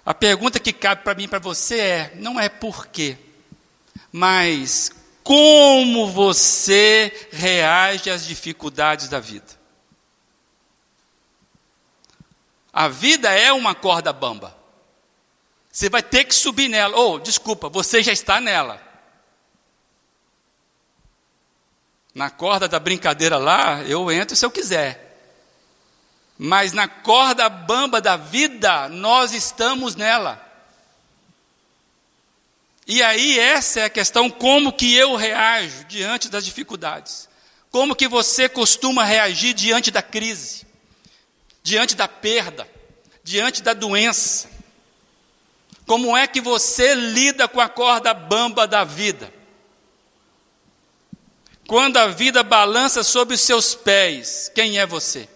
a 0.06 0.14
pergunta 0.14 0.60
que 0.60 0.74
cabe 0.74 1.04
para 1.04 1.16
mim 1.16 1.24
e 1.24 1.28
para 1.30 1.40
você 1.40 1.80
é: 1.80 2.14
não 2.16 2.38
é 2.38 2.50
por 2.50 2.88
quê, 2.88 3.18
mas 4.12 4.92
como 5.24 6.12
você 6.12 7.30
reage 7.32 8.12
às 8.12 8.28
dificuldades 8.28 9.08
da 9.08 9.20
vida. 9.20 9.56
A 12.72 12.90
vida 12.90 13.32
é 13.32 13.54
uma 13.54 13.74
corda 13.74 14.12
bamba. 14.12 14.56
Você 15.72 15.90
vai 15.90 16.04
ter 16.04 16.26
que 16.26 16.36
subir 16.36 16.68
nela. 16.68 16.96
Ou, 16.98 17.16
oh, 17.16 17.20
desculpa, 17.20 17.70
você 17.70 18.04
já 18.04 18.12
está 18.12 18.42
nela. 18.42 18.82
Na 22.14 22.30
corda 22.30 22.68
da 22.68 22.80
brincadeira 22.80 23.38
lá, 23.38 23.82
eu 23.84 24.12
entro 24.12 24.36
se 24.36 24.46
eu 24.46 24.52
quiser. 24.52 25.05
Mas 26.38 26.74
na 26.74 26.88
corda 26.88 27.48
bamba 27.48 28.02
da 28.02 28.18
vida, 28.18 28.90
nós 28.90 29.34
estamos 29.34 29.96
nela. 29.96 30.42
E 32.88 33.02
aí 33.02 33.40
essa 33.40 33.80
é 33.80 33.84
a 33.86 33.90
questão 33.90 34.30
como 34.30 34.74
que 34.74 34.94
eu 34.94 35.16
reajo 35.16 35.86
diante 35.86 36.30
das 36.30 36.46
dificuldades. 36.46 37.28
Como 37.72 37.96
que 37.96 38.08
você 38.08 38.48
costuma 38.48 39.04
reagir 39.04 39.54
diante 39.54 39.90
da 39.92 40.02
crise? 40.02 40.66
Diante 41.64 41.96
da 41.96 42.08
perda, 42.08 42.68
diante 43.24 43.64
da 43.64 43.74
doença? 43.74 44.50
Como 45.86 46.16
é 46.16 46.28
que 46.28 46.42
você 46.42 46.94
lida 46.94 47.48
com 47.48 47.60
a 47.60 47.70
corda 47.70 48.14
bamba 48.14 48.68
da 48.68 48.84
vida? 48.84 49.34
Quando 51.68 51.98
a 51.98 52.08
vida 52.08 52.44
balança 52.44 53.04
sobre 53.04 53.34
os 53.34 53.42
seus 53.42 53.74
pés, 53.74 54.52
quem 54.54 54.78
é 54.78 54.86
você? 54.86 55.28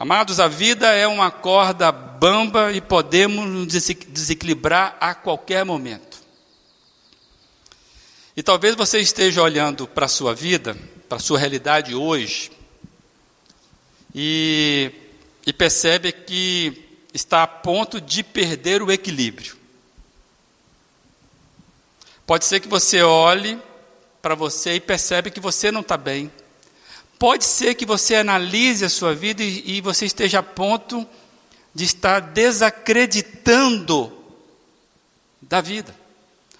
Amados, 0.00 0.40
a 0.40 0.48
vida 0.48 0.90
é 0.94 1.06
uma 1.06 1.30
corda 1.30 1.92
bamba 1.92 2.72
e 2.72 2.80
podemos 2.80 3.46
nos 3.46 3.66
desequilibrar 3.66 4.96
a 4.98 5.14
qualquer 5.14 5.62
momento. 5.62 6.22
E 8.34 8.42
talvez 8.42 8.74
você 8.74 8.98
esteja 8.98 9.42
olhando 9.42 9.86
para 9.86 10.06
a 10.06 10.08
sua 10.08 10.34
vida, 10.34 10.74
para 11.06 11.18
a 11.18 11.20
sua 11.20 11.38
realidade 11.38 11.94
hoje, 11.94 12.50
e, 14.14 14.90
e 15.46 15.52
percebe 15.52 16.12
que 16.12 16.82
está 17.12 17.42
a 17.42 17.46
ponto 17.46 18.00
de 18.00 18.22
perder 18.22 18.82
o 18.82 18.90
equilíbrio. 18.90 19.54
Pode 22.26 22.46
ser 22.46 22.60
que 22.60 22.68
você 22.68 23.02
olhe 23.02 23.60
para 24.22 24.34
você 24.34 24.76
e 24.76 24.80
percebe 24.80 25.30
que 25.30 25.40
você 25.40 25.70
não 25.70 25.82
está 25.82 25.98
bem, 25.98 26.32
Pode 27.20 27.44
ser 27.44 27.74
que 27.74 27.84
você 27.84 28.14
analise 28.14 28.82
a 28.82 28.88
sua 28.88 29.14
vida 29.14 29.42
e, 29.42 29.76
e 29.76 29.80
você 29.82 30.06
esteja 30.06 30.38
a 30.38 30.42
ponto 30.42 31.06
de 31.74 31.84
estar 31.84 32.18
desacreditando 32.18 34.10
da 35.42 35.60
vida. 35.60 35.94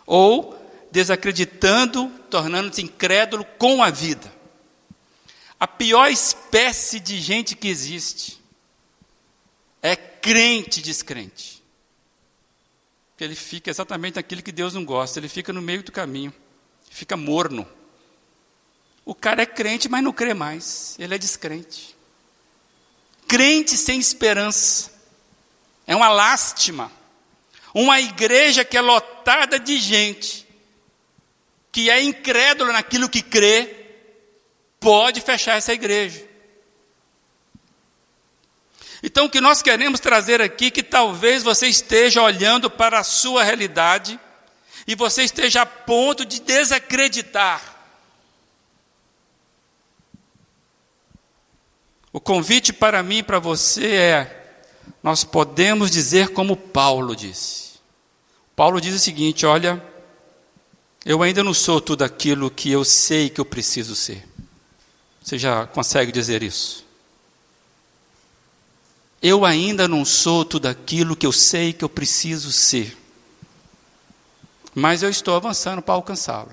Ou 0.05 0.55
desacreditando, 0.93 2.11
tornando-se 2.29 2.83
incrédulo 2.83 3.43
com 3.59 3.83
a 3.83 3.89
vida. 3.89 4.31
a 5.59 5.67
pior 5.67 6.11
espécie 6.11 7.01
de 7.01 7.19
gente 7.19 7.57
que 7.57 7.69
existe 7.69 8.39
é 9.81 9.97
crente 9.97 10.83
descrente. 10.83 11.63
Porque 13.13 13.25
ele 13.25 13.35
fica 13.35 13.71
exatamente 13.71 14.17
naquilo 14.17 14.43
que 14.43 14.53
Deus 14.53 14.75
não 14.75 14.85
gosta, 14.85 15.19
ele 15.19 15.29
fica 15.29 15.55
no 15.55 15.63
meio 15.63 15.83
do 15.83 15.91
caminho, 15.91 16.35
fica 16.91 17.17
morno. 17.17 17.67
O 19.05 19.15
cara 19.15 19.43
é 19.43 19.47
crente, 19.47 19.89
mas 19.89 20.03
não 20.03 20.13
crê 20.13 20.35
mais, 20.35 20.97
ele 20.99 21.15
é 21.15 21.19
descrente. 21.19 21.97
Crente 23.27 23.77
sem 23.77 23.99
esperança, 23.99 24.93
é 25.87 25.95
uma 25.95 26.09
lástima. 26.09 26.91
Uma 27.73 28.01
igreja 28.01 28.65
que 28.65 28.77
é 28.77 28.81
lotada 28.81 29.59
de 29.59 29.79
gente, 29.79 30.47
que 31.71 31.89
é 31.89 32.03
incrédula 32.03 32.73
naquilo 32.73 33.09
que 33.09 33.23
crê, 33.23 33.87
pode 34.81 35.21
fechar 35.21 35.57
essa 35.57 35.73
igreja. 35.73 36.29
Então, 39.03 39.27
o 39.27 39.31
que 39.31 39.41
nós 39.41 39.63
queremos 39.63 39.99
trazer 39.99 40.43
aqui, 40.43 40.71
que 40.71 40.83
talvez 40.83 41.43
você 41.43 41.69
esteja 41.69 42.23
olhando 42.23 42.71
para 42.71 42.99
a 42.99 43.05
sua 43.05 43.43
realidade 43.43 44.21
e 44.87 44.95
você 44.95 45.23
esteja 45.23 45.63
a 45.63 45.67
ponto 45.67 46.25
de 46.25 46.41
desacreditar. 46.41 47.80
O 52.13 52.21
convite 52.21 52.73
para 52.73 53.03
mim 53.03 53.19
e 53.19 53.23
para 53.23 53.39
você 53.39 53.87
é: 53.87 54.63
nós 55.03 55.25
podemos 55.25 55.91
dizer 55.91 56.29
como 56.31 56.57
Paulo 56.57 57.15
disse. 57.15 57.81
Paulo 58.57 58.81
diz 58.81 58.95
o 58.95 58.99
seguinte: 58.99 59.47
olha, 59.47 59.83
eu 61.05 61.23
ainda 61.23 61.43
não 61.43 61.55
sou 61.55 61.81
tudo 61.81 62.03
aquilo 62.03 62.51
que 62.51 62.71
eu 62.71 62.85
sei 62.85 63.31
que 63.31 63.41
eu 63.41 63.45
preciso 63.45 63.95
ser. 63.95 64.27
Você 65.23 65.39
já 65.39 65.67
consegue 65.67 66.11
dizer 66.11 66.43
isso? 66.43 66.85
Eu 69.23 69.45
ainda 69.45 69.87
não 69.87 70.05
sou 70.05 70.45
tudo 70.45 70.67
aquilo 70.67 71.15
que 71.15 71.27
eu 71.27 71.33
sei 71.33 71.73
que 71.73 71.85
eu 71.85 71.89
preciso 71.89 72.51
ser. 72.51 72.97
Mas 74.75 75.03
eu 75.03 75.11
estou 75.11 75.37
avançando 75.37 75.83
para 75.83 75.95
alcançá-lo. 75.95 76.53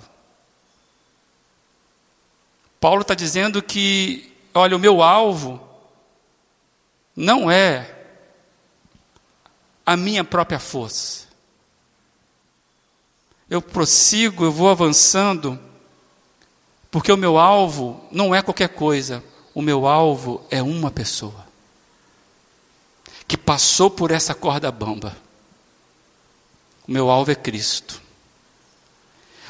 Paulo 2.80 3.02
está 3.02 3.14
dizendo 3.14 3.62
que, 3.62 4.32
olha, 4.58 4.76
o 4.76 4.80
meu 4.80 5.02
alvo 5.02 5.62
não 7.16 7.50
é 7.50 7.96
a 9.86 9.96
minha 9.96 10.24
própria 10.24 10.60
força. 10.60 11.28
Eu 13.50 13.62
prossigo, 13.62 14.44
eu 14.44 14.52
vou 14.52 14.70
avançando 14.70 15.58
porque 16.92 17.12
o 17.12 17.18
meu 17.18 17.38
alvo 17.38 18.04
não 18.12 18.34
é 18.34 18.42
qualquer 18.42 18.70
coisa, 18.70 19.24
o 19.54 19.62
meu 19.62 19.88
alvo 19.88 20.46
é 20.50 20.62
uma 20.62 20.92
pessoa 20.92 21.48
que 23.28 23.38
passou 23.38 23.90
por 23.90 24.12
essa 24.12 24.34
corda 24.34 24.72
bamba. 24.72 25.16
O 26.88 26.92
meu 26.92 27.10
alvo 27.10 27.32
é 27.32 27.36
Cristo. 27.36 28.02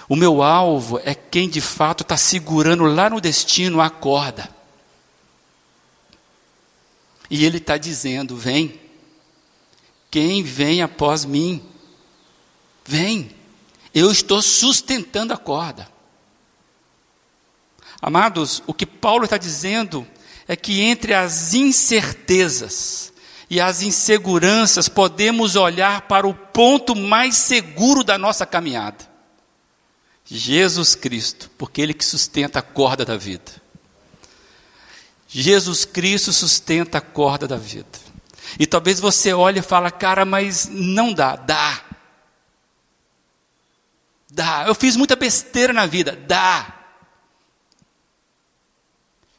O 0.09 0.15
meu 0.15 0.41
alvo 0.41 0.99
é 1.03 1.13
quem 1.13 1.47
de 1.47 1.61
fato 1.61 2.01
está 2.01 2.17
segurando 2.17 2.85
lá 2.85 3.09
no 3.09 3.21
destino 3.21 3.79
a 3.79 3.89
corda. 3.89 4.49
E 7.29 7.45
ele 7.45 7.57
está 7.57 7.77
dizendo: 7.77 8.35
vem, 8.35 8.79
quem 10.09 10.43
vem 10.43 10.81
após 10.81 11.25
mim, 11.25 11.61
vem, 12.85 13.31
eu 13.93 14.11
estou 14.11 14.41
sustentando 14.41 15.33
a 15.33 15.37
corda. 15.37 15.89
Amados, 18.01 18.61
o 18.67 18.73
que 18.73 18.85
Paulo 18.85 19.23
está 19.23 19.37
dizendo 19.37 20.07
é 20.47 20.55
que 20.55 20.81
entre 20.81 21.13
as 21.13 21.53
incertezas 21.53 23.11
e 23.49 23.59
as 23.59 23.81
inseguranças 23.81 24.87
podemos 24.87 25.55
olhar 25.55 26.01
para 26.01 26.27
o 26.27 26.33
ponto 26.33 26.95
mais 26.95 27.35
seguro 27.35 28.03
da 28.03 28.17
nossa 28.17 28.45
caminhada. 28.45 29.07
Jesus 30.25 30.95
Cristo, 30.95 31.49
porque 31.57 31.81
Ele 31.81 31.93
que 31.93 32.03
sustenta 32.03 32.59
a 32.59 32.61
corda 32.61 33.05
da 33.05 33.15
vida. 33.15 33.51
Jesus 35.39 35.85
Cristo 35.85 36.33
sustenta 36.33 36.97
a 36.97 37.01
corda 37.01 37.47
da 37.47 37.57
vida. 37.57 37.99
E 38.57 38.65
talvez 38.65 38.99
você 38.99 39.31
olhe 39.33 39.59
e 39.59 39.61
fale, 39.61 39.91
cara, 39.91 40.25
mas 40.25 40.67
não 40.67 41.13
dá. 41.13 41.35
Dá. 41.35 41.79
Dá. 44.31 44.63
Eu 44.65 44.73
fiz 44.73 44.95
muita 44.95 45.15
besteira 45.15 45.71
na 45.71 45.85
vida. 45.85 46.17
Dá. 46.27 46.73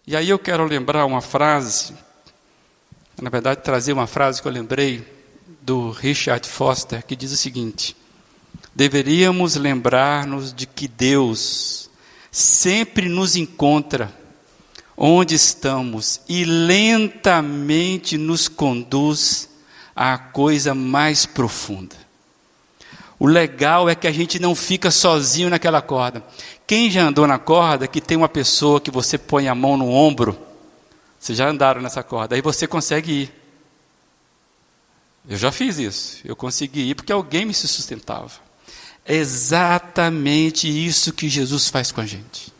E 0.06 0.14
aí 0.14 0.28
eu 0.28 0.38
quero 0.38 0.64
lembrar 0.66 1.04
uma 1.04 1.20
frase, 1.20 1.92
na 3.20 3.28
verdade 3.28 3.62
trazer 3.62 3.92
uma 3.92 4.06
frase 4.06 4.40
que 4.40 4.46
eu 4.46 4.52
lembrei 4.52 5.04
do 5.62 5.90
Richard 5.90 6.48
Foster, 6.48 7.04
que 7.04 7.16
diz 7.16 7.32
o 7.32 7.37
seguinte: 7.37 7.96
Deveríamos 8.72 9.56
lembrar-nos 9.56 10.54
de 10.54 10.64
que 10.64 10.87
Deus 10.87 11.90
sempre 12.30 13.08
nos 13.08 13.34
encontra 13.34 14.16
onde 15.00 15.37
estamos 15.37 16.20
e 16.28 16.44
lentamente 16.44 18.18
nos 18.18 18.48
conduz 18.48 19.48
à 19.94 20.18
coisa 20.18 20.74
mais 20.74 21.24
profunda. 21.24 21.94
O 23.16 23.26
legal 23.26 23.88
é 23.88 23.94
que 23.94 24.08
a 24.08 24.12
gente 24.12 24.40
não 24.40 24.56
fica 24.56 24.90
sozinho 24.90 25.48
naquela 25.48 25.80
corda. 25.80 26.22
Quem 26.66 26.90
já 26.90 27.02
andou 27.02 27.26
na 27.26 27.38
corda 27.38 27.87
que 27.87 28.00
tem 28.00 28.16
uma 28.16 28.28
pessoa 28.28 28.80
que 28.80 28.90
você 28.90 29.16
põe 29.16 29.46
a 29.46 29.54
mão 29.54 29.76
no 29.76 29.88
ombro? 29.88 30.37
Vocês 31.18 31.38
já 31.38 31.48
andaram 31.48 31.80
nessa 31.80 32.02
corda, 32.02 32.34
aí 32.34 32.42
você 32.42 32.66
consegue 32.66 33.12
ir. 33.12 33.32
Eu 35.28 35.37
já 35.37 35.52
fiz 35.52 35.78
isso. 35.78 36.20
Eu 36.24 36.34
consegui 36.34 36.90
ir 36.90 36.94
porque 36.94 37.12
alguém 37.12 37.44
me 37.44 37.54
sustentava. 37.54 38.30
É 39.04 39.14
exatamente 39.14 40.68
isso 40.68 41.12
que 41.12 41.28
Jesus 41.28 41.68
faz 41.68 41.92
com 41.92 42.00
a 42.00 42.06
gente. 42.06 42.58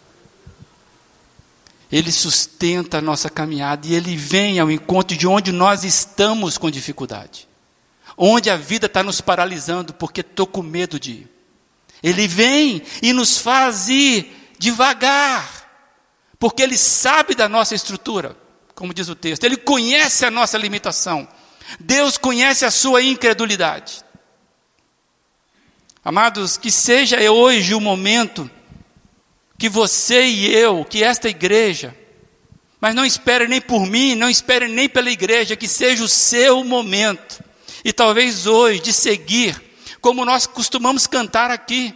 Ele 1.90 2.12
sustenta 2.12 2.98
a 2.98 3.03
nossa 3.03 3.31
caminhada 3.31 3.87
e 3.87 3.94
ele 3.94 4.16
vem 4.16 4.61
ao 4.61 4.70
encontro 4.70 5.16
de 5.16 5.27
onde 5.27 5.53
nós 5.53 5.85
estamos 5.85 6.59
com 6.59 6.70
dificuldade 6.70 7.48
onde 8.18 8.51
a 8.51 8.57
vida 8.57 8.87
está 8.87 9.03
nos 9.03 9.20
paralisando 9.20 9.94
porque 9.94 10.20
estou 10.20 10.46
com 10.46 10.61
medo 10.61 10.98
de 10.98 11.12
ir. 11.12 11.31
Ele 12.03 12.27
vem 12.27 12.83
e 13.01 13.12
nos 13.12 13.38
faz 13.38 13.88
ir 13.88 14.53
devagar, 14.59 15.48
porque 16.38 16.62
Ele 16.62 16.77
sabe 16.77 17.35
da 17.35 17.48
nossa 17.48 17.74
estrutura, 17.74 18.37
como 18.74 18.92
diz 18.92 19.09
o 19.09 19.14
texto, 19.14 19.44
Ele 19.44 19.57
conhece 19.57 20.27
a 20.27 20.31
nossa 20.31 20.59
limitação, 20.59 21.29
Deus 21.79 22.18
conhece 22.18 22.64
a 22.64 22.70
sua 22.70 23.03
incredulidade. 23.03 24.05
Amados, 26.05 26.57
que 26.57 26.70
seja 26.70 27.18
hoje 27.31 27.74
o 27.74 27.81
momento 27.81 28.51
que 29.59 29.68
você 29.68 30.25
e 30.25 30.55
eu, 30.55 30.85
que 30.85 31.03
esta 31.03 31.29
igreja, 31.29 31.94
mas 32.81 32.94
não 32.94 33.05
espere 33.05 33.49
nem 33.49 33.61
por 33.61 33.85
mim, 33.85 34.14
não 34.14 34.31
espere 34.31 34.68
nem 34.68 34.88
pela 34.88 35.11
igreja, 35.11 35.57
que 35.57 35.66
seja 35.66 36.05
o 36.05 36.09
seu 36.09 36.62
momento 36.62 37.42
e 37.85 37.92
talvez 37.92 38.47
hoje 38.47 38.81
de 38.81 38.92
seguir, 38.92 39.61
como 40.01 40.25
nós 40.25 40.47
costumamos 40.47 41.07
cantar 41.09 41.51
aqui. 41.51 41.92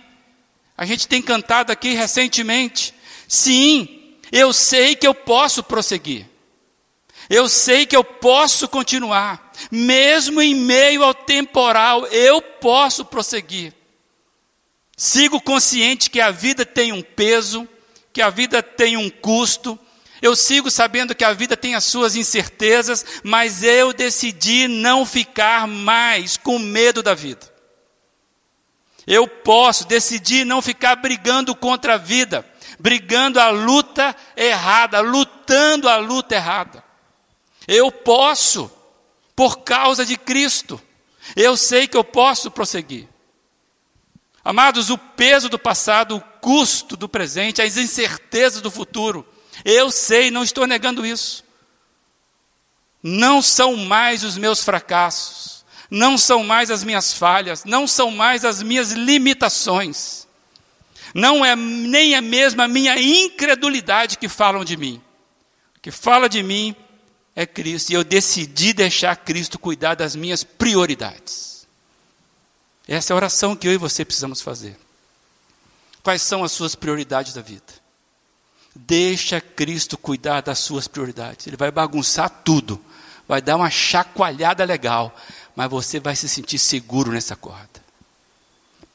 A 0.76 0.84
gente 0.84 1.06
tem 1.06 1.22
cantado 1.22 1.70
aqui 1.70 1.90
recentemente. 1.90 2.92
Sim, 3.28 4.16
eu 4.32 4.52
sei 4.52 4.96
que 4.96 5.06
eu 5.06 5.14
posso 5.14 5.62
prosseguir. 5.62 6.26
Eu 7.30 7.48
sei 7.48 7.86
que 7.86 7.96
eu 7.96 8.02
posso 8.02 8.66
continuar, 8.66 9.52
mesmo 9.70 10.42
em 10.42 10.54
meio 10.54 11.04
ao 11.04 11.14
temporal, 11.14 12.04
eu 12.08 12.42
posso 12.42 13.04
prosseguir. 13.04 13.72
Sigo 15.04 15.40
consciente 15.40 16.08
que 16.08 16.20
a 16.20 16.30
vida 16.30 16.64
tem 16.64 16.92
um 16.92 17.02
peso, 17.02 17.68
que 18.12 18.22
a 18.22 18.30
vida 18.30 18.62
tem 18.62 18.96
um 18.96 19.10
custo, 19.10 19.76
eu 20.22 20.36
sigo 20.36 20.70
sabendo 20.70 21.12
que 21.12 21.24
a 21.24 21.32
vida 21.32 21.56
tem 21.56 21.74
as 21.74 21.82
suas 21.82 22.14
incertezas, 22.14 23.04
mas 23.24 23.64
eu 23.64 23.92
decidi 23.92 24.68
não 24.68 25.04
ficar 25.04 25.66
mais 25.66 26.36
com 26.36 26.56
medo 26.56 27.02
da 27.02 27.14
vida. 27.14 27.52
Eu 29.04 29.26
posso 29.26 29.88
decidir 29.88 30.46
não 30.46 30.62
ficar 30.62 30.94
brigando 30.94 31.52
contra 31.52 31.94
a 31.94 31.98
vida, 31.98 32.48
brigando 32.78 33.40
a 33.40 33.50
luta 33.50 34.14
errada, 34.36 35.00
lutando 35.00 35.88
a 35.88 35.96
luta 35.96 36.36
errada. 36.36 36.84
Eu 37.66 37.90
posso, 37.90 38.70
por 39.34 39.64
causa 39.64 40.06
de 40.06 40.16
Cristo, 40.16 40.80
eu 41.34 41.56
sei 41.56 41.88
que 41.88 41.96
eu 41.96 42.04
posso 42.04 42.52
prosseguir. 42.52 43.10
Amados, 44.44 44.90
o 44.90 44.98
peso 44.98 45.48
do 45.48 45.58
passado, 45.58 46.16
o 46.16 46.20
custo 46.20 46.96
do 46.96 47.08
presente, 47.08 47.62
as 47.62 47.76
incertezas 47.76 48.60
do 48.60 48.70
futuro, 48.70 49.26
eu 49.64 49.90
sei, 49.90 50.30
não 50.30 50.42
estou 50.42 50.66
negando 50.66 51.06
isso. 51.06 51.44
Não 53.02 53.40
são 53.40 53.76
mais 53.76 54.24
os 54.24 54.36
meus 54.36 54.62
fracassos, 54.62 55.64
não 55.90 56.16
são 56.16 56.42
mais 56.42 56.70
as 56.70 56.82
minhas 56.82 57.12
falhas, 57.12 57.64
não 57.64 57.86
são 57.86 58.10
mais 58.10 58.44
as 58.44 58.62
minhas 58.62 58.92
limitações, 58.92 60.26
não 61.14 61.44
é 61.44 61.54
nem 61.54 62.14
é 62.14 62.20
mesmo 62.20 62.62
a 62.62 62.68
minha 62.68 62.98
incredulidade 63.00 64.18
que 64.18 64.28
falam 64.28 64.64
de 64.64 64.76
mim. 64.76 65.00
que 65.80 65.90
fala 65.90 66.28
de 66.28 66.44
mim 66.44 66.76
é 67.34 67.44
Cristo, 67.44 67.90
e 67.90 67.94
eu 67.94 68.04
decidi 68.04 68.72
deixar 68.72 69.16
Cristo 69.16 69.58
cuidar 69.58 69.96
das 69.96 70.14
minhas 70.14 70.44
prioridades. 70.44 71.51
Essa 72.86 73.12
é 73.12 73.14
a 73.14 73.16
oração 73.16 73.54
que 73.54 73.66
eu 73.66 73.72
e 73.72 73.76
você 73.76 74.04
precisamos 74.04 74.40
fazer. 74.40 74.76
Quais 76.02 76.22
são 76.22 76.42
as 76.42 76.52
suas 76.52 76.74
prioridades 76.74 77.32
da 77.32 77.42
vida? 77.42 77.80
Deixa 78.74 79.40
Cristo 79.40 79.96
cuidar 79.96 80.40
das 80.40 80.58
suas 80.58 80.88
prioridades. 80.88 81.46
Ele 81.46 81.56
vai 81.56 81.70
bagunçar 81.70 82.28
tudo, 82.44 82.82
vai 83.28 83.40
dar 83.40 83.56
uma 83.56 83.70
chacoalhada 83.70 84.64
legal, 84.64 85.14
mas 85.54 85.70
você 85.70 86.00
vai 86.00 86.16
se 86.16 86.28
sentir 86.28 86.58
seguro 86.58 87.12
nessa 87.12 87.36
corda. 87.36 87.82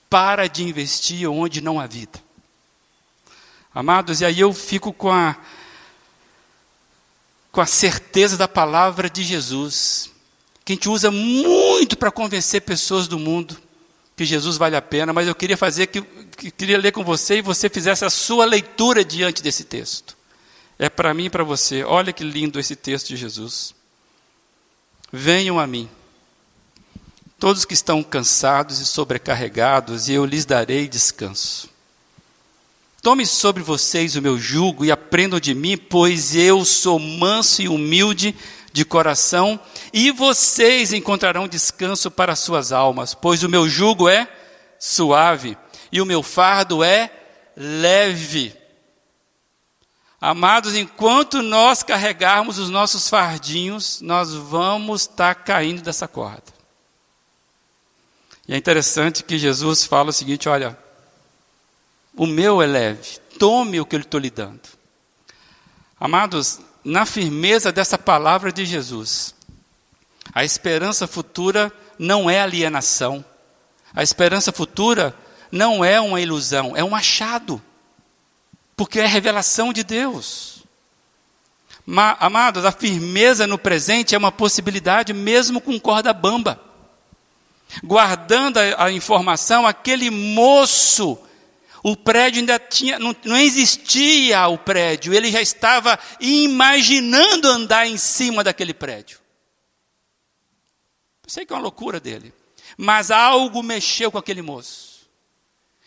Para 0.10 0.48
de 0.48 0.64
investir 0.64 1.30
onde 1.30 1.62
não 1.62 1.80
há 1.80 1.88
vida. 1.88 2.20
Amados, 3.74 4.22
e 4.22 4.26
aí 4.26 4.40
eu 4.40 4.54
fico 4.54 4.92
com 4.92 5.12
a 5.12 5.36
com 7.52 7.62
a 7.62 7.66
certeza 7.66 8.38
da 8.38 8.48
palavra 8.48 9.10
de 9.10 9.24
Jesus, 9.24 10.12
que 10.64 10.74
a 10.74 10.76
gente 10.76 10.90
usa 10.90 11.10
muito 11.10 11.98
para 11.98 12.12
convencer 12.12 12.62
pessoas 12.62 13.08
do 13.08 13.18
mundo 13.18 13.60
que 14.18 14.26
Jesus 14.26 14.58
vale 14.58 14.76
a 14.76 14.82
pena, 14.82 15.14
mas 15.14 15.28
eu 15.28 15.36
queria 15.36 15.56
fazer 15.56 15.86
que, 15.86 16.02
que 16.02 16.50
queria 16.50 16.80
ler 16.80 16.92
com 16.92 17.04
você 17.04 17.38
e 17.38 17.42
você 17.44 17.70
fizesse 17.70 18.04
a 18.04 18.10
sua 18.10 18.46
leitura 18.46 19.06
diante 19.06 19.44
desse 19.44 19.64
texto. 19.64 20.18
É 20.80 20.90
para 20.90 21.14
mim 21.14 21.26
e 21.26 21.30
para 21.30 21.44
você. 21.44 21.84
Olha 21.84 22.12
que 22.12 22.24
lindo 22.24 22.60
esse 22.60 22.76
texto 22.76 23.10
de 23.10 23.16
Jesus. 23.16 23.76
Venham 25.14 25.60
a 25.60 25.68
mim, 25.68 25.88
todos 27.38 27.64
que 27.64 27.76
estão 27.76 28.02
cansados 28.02 28.80
e 28.80 28.86
sobrecarregados, 28.88 30.10
e 30.10 30.14
eu 30.14 30.26
lhes 30.26 30.46
darei 30.46 30.88
descanso. 30.88 31.70
Tome 33.04 33.24
sobre 33.24 33.62
vocês 33.62 34.16
o 34.16 34.22
meu 34.22 34.38
jugo 34.40 34.84
e 34.84 34.92
aprendam 34.92 35.40
de 35.40 35.54
mim, 35.54 35.78
pois 35.78 36.36
eu 36.36 36.66
sou 36.66 36.98
manso 36.98 37.62
e 37.62 37.70
humilde 37.70 38.36
de 38.74 38.84
coração, 38.84 39.60
e 39.94 40.12
vocês 40.12 40.94
encontrarão 40.94 41.48
descanso 41.48 42.10
para 42.12 42.36
suas 42.36 42.72
almas, 42.72 43.14
pois 43.14 43.44
o 43.44 43.50
meu 43.50 43.68
jugo 43.68 44.08
é 44.10 44.28
suave 44.80 45.58
e 45.92 46.02
o 46.02 46.06
meu 46.06 46.22
fardo 46.22 46.84
é 46.84 47.12
leve. 47.56 48.56
Amados, 50.20 50.76
enquanto 50.76 51.42
nós 51.42 51.84
carregarmos 51.84 52.58
os 52.58 52.70
nossos 52.70 53.08
fardinhos, 53.08 54.02
nós 54.02 54.34
vamos 54.34 55.02
estar 55.02 55.36
caindo 55.36 55.82
dessa 55.82 56.08
corda. 56.08 56.58
E 58.48 58.54
é 58.54 58.58
interessante 58.58 59.24
que 59.24 59.38
Jesus 59.38 59.86
fala 59.86 60.10
o 60.10 60.14
seguinte: 60.14 60.50
olha, 60.50 60.78
o 62.16 62.26
meu 62.26 62.62
é 62.62 62.66
leve. 62.66 63.20
Tome 63.38 63.80
o 63.80 63.86
que 63.86 63.96
eu 63.96 64.00
estou 64.00 64.20
lhe 64.20 64.32
dando. 64.32 64.62
Amados, 66.00 66.60
na 66.84 67.06
firmeza 67.06 67.72
dessa 67.72 67.98
palavra 67.98 68.52
de 68.52 68.66
Jesus, 68.66 69.36
a 70.34 70.44
esperança 70.44 71.08
futura 71.08 71.72
não 71.98 72.30
é 72.30 72.40
alienação. 72.42 73.24
A 73.94 74.04
esperança 74.04 74.52
futura 74.52 75.16
não 75.52 75.84
é 75.84 76.00
uma 76.00 76.22
ilusão, 76.22 76.76
é 76.76 76.84
um 76.84 76.96
achado. 76.96 77.62
Porque 78.76 79.00
é 79.00 79.06
revelação 79.06 79.74
de 79.74 79.84
Deus. 79.84 80.64
Ma, 81.86 82.18
amados, 82.20 82.66
a 82.66 82.72
firmeza 82.72 83.48
no 83.48 83.58
presente 83.58 84.14
é 84.14 84.18
uma 84.18 84.32
possibilidade 84.32 85.14
mesmo 85.14 85.62
com 85.62 85.80
corda 85.80 86.14
bamba. 86.14 86.60
Guardando 87.84 88.58
a, 88.58 88.86
a 88.86 88.92
informação, 88.92 89.66
aquele 89.66 90.10
moço 90.10 91.18
o 91.84 91.96
prédio 91.96 92.40
ainda 92.40 92.60
tinha, 92.60 93.00
não, 93.00 93.16
não 93.24 93.38
existia 93.38 94.46
o 94.48 94.58
prédio, 94.58 95.14
ele 95.14 95.32
já 95.32 95.42
estava 95.42 95.98
imaginando 96.20 97.48
andar 97.48 97.88
em 97.88 97.98
cima 97.98 98.44
daquele 98.44 98.74
prédio. 98.74 99.20
Sei 101.28 101.46
que 101.46 101.52
é 101.52 101.56
uma 101.56 101.62
loucura 101.62 102.00
dele, 102.00 102.34
mas 102.78 103.12
algo 103.12 103.62
mexeu 103.62 104.10
com 104.10 104.18
aquele 104.18 104.42
moço. 104.42 105.06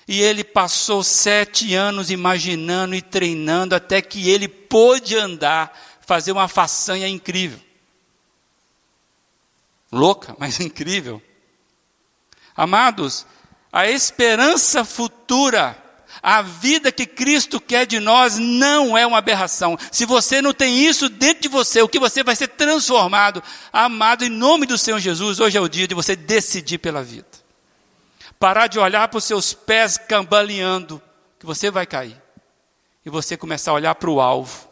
E 0.07 0.21
ele 0.21 0.45
passou 0.45 1.03
sete 1.03 1.75
anos 1.75 2.11
imaginando 2.11 2.95
e 2.95 3.01
treinando 3.01 3.75
até 3.75 4.03
que 4.03 4.29
ele 4.29 4.49
pôde 4.49 5.17
andar, 5.17 5.73
fazer 6.01 6.33
uma 6.33 6.49
façanha 6.49 7.09
incrível. 7.09 7.61
Louca, 9.91 10.37
mas 10.39 10.59
incrível. 10.61 11.23
Amados, 12.55 13.27
a 13.73 13.89
esperança 13.89 14.85
futura 14.85 15.81
a 16.23 16.43
vida 16.43 16.93
que 16.93 17.07
Cristo 17.07 17.61
quer 17.61 17.87
de 17.87 17.99
nós 17.99 18.37
não 18.37 18.97
é 18.97 19.07
uma 19.07 19.19
aberração. 19.19 19.79
Se 19.91 20.05
você 20.05 20.43
não 20.43 20.53
tem 20.53 20.85
isso 20.87 21.09
dentro 21.09 21.43
de 21.43 21.49
você, 21.49 21.81
o 21.81 21.89
que 21.89 21.99
você 21.99 22.23
vai 22.23 22.37
ser 22.37 22.49
transformado, 22.49 23.43
amado 23.73 24.25
em 24.25 24.29
nome 24.29 24.67
do 24.67 24.77
Senhor 24.77 24.99
Jesus, 24.99 25.41
hoje 25.41 25.57
é 25.57 25.61
o 25.61 25.69
dia 25.69 25.89
de 25.89 25.95
você 25.95 26.15
decidir 26.15 26.79
pela 26.79 27.03
vida. 27.03 27.27
Parar 28.39 28.67
de 28.67 28.79
olhar 28.79 29.09
para 29.09 29.19
os 29.19 29.25
seus 29.25 29.55
pés 29.55 29.97
cambaleando, 29.97 31.01
que 31.39 31.47
você 31.47 31.71
vai 31.71 31.87
cair. 31.87 32.21
E 33.05 33.09
você 33.09 33.37
começar 33.37 33.71
a 33.71 33.75
olhar 33.75 33.95
para 33.95 34.11
o 34.11 34.21
alvo, 34.21 34.69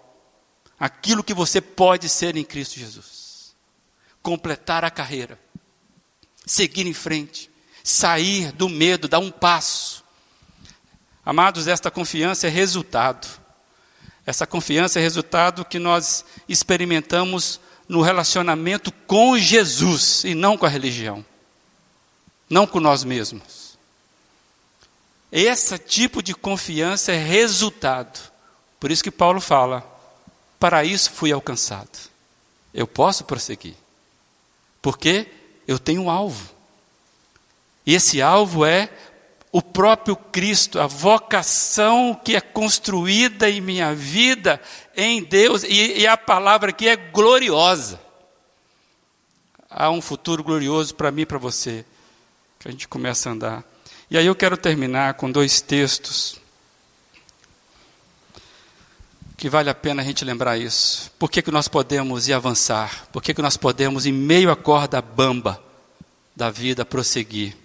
aquilo 0.78 1.24
que 1.24 1.32
você 1.32 1.60
pode 1.60 2.08
ser 2.10 2.36
em 2.36 2.44
Cristo 2.44 2.78
Jesus. 2.78 3.54
Completar 4.22 4.84
a 4.84 4.90
carreira, 4.90 5.38
seguir 6.44 6.86
em 6.86 6.92
frente, 6.92 7.50
sair 7.82 8.52
do 8.52 8.68
medo, 8.68 9.08
dar 9.08 9.18
um 9.18 9.30
passo 9.30 10.04
Amados, 11.28 11.68
esta 11.68 11.90
confiança 11.90 12.46
é 12.46 12.50
resultado. 12.50 13.28
Essa 14.24 14.46
confiança 14.46 14.98
é 14.98 15.02
resultado 15.02 15.62
que 15.62 15.78
nós 15.78 16.24
experimentamos 16.48 17.60
no 17.86 18.00
relacionamento 18.00 18.90
com 19.06 19.36
Jesus 19.36 20.24
e 20.24 20.34
não 20.34 20.56
com 20.56 20.64
a 20.64 20.70
religião, 20.70 21.22
não 22.48 22.66
com 22.66 22.80
nós 22.80 23.04
mesmos. 23.04 23.76
Esse 25.30 25.78
tipo 25.78 26.22
de 26.22 26.32
confiança 26.34 27.12
é 27.12 27.22
resultado. 27.22 28.18
Por 28.80 28.90
isso 28.90 29.04
que 29.04 29.10
Paulo 29.10 29.38
fala: 29.38 29.86
para 30.58 30.82
isso 30.82 31.12
fui 31.12 31.30
alcançado. 31.30 32.08
Eu 32.72 32.86
posso 32.86 33.24
prosseguir, 33.24 33.74
porque 34.80 35.26
eu 35.66 35.78
tenho 35.78 36.04
um 36.04 36.10
alvo. 36.10 36.56
E 37.84 37.94
esse 37.94 38.22
alvo 38.22 38.64
é 38.64 38.90
o 39.50 39.62
próprio 39.62 40.14
Cristo, 40.14 40.78
a 40.78 40.86
vocação 40.86 42.18
que 42.22 42.36
é 42.36 42.40
construída 42.40 43.48
em 43.48 43.60
minha 43.60 43.94
vida 43.94 44.60
em 44.96 45.22
Deus, 45.22 45.64
e, 45.64 46.00
e 46.00 46.06
a 46.06 46.16
palavra 46.16 46.70
aqui 46.70 46.88
é 46.88 46.96
gloriosa. 46.96 48.00
Há 49.70 49.90
um 49.90 50.00
futuro 50.00 50.42
glorioso 50.42 50.94
para 50.94 51.10
mim 51.10 51.22
e 51.22 51.26
para 51.26 51.38
você, 51.38 51.84
que 52.58 52.68
a 52.68 52.70
gente 52.70 52.88
começa 52.88 53.28
a 53.28 53.32
andar. 53.32 53.64
E 54.10 54.16
aí 54.18 54.26
eu 54.26 54.34
quero 54.34 54.56
terminar 54.56 55.14
com 55.14 55.30
dois 55.30 55.60
textos 55.60 56.40
que 59.38 59.48
vale 59.48 59.70
a 59.70 59.74
pena 59.74 60.02
a 60.02 60.04
gente 60.04 60.24
lembrar 60.24 60.58
isso. 60.58 61.12
Por 61.16 61.30
que, 61.30 61.40
que 61.40 61.52
nós 61.52 61.68
podemos 61.68 62.26
ir 62.26 62.32
avançar? 62.32 63.06
Por 63.12 63.22
que, 63.22 63.32
que 63.32 63.40
nós 63.40 63.56
podemos, 63.56 64.04
em 64.04 64.12
meio 64.12 64.50
à 64.50 64.56
corda 64.56 65.00
bamba 65.00 65.62
da 66.34 66.50
vida, 66.50 66.84
prosseguir? 66.84 67.56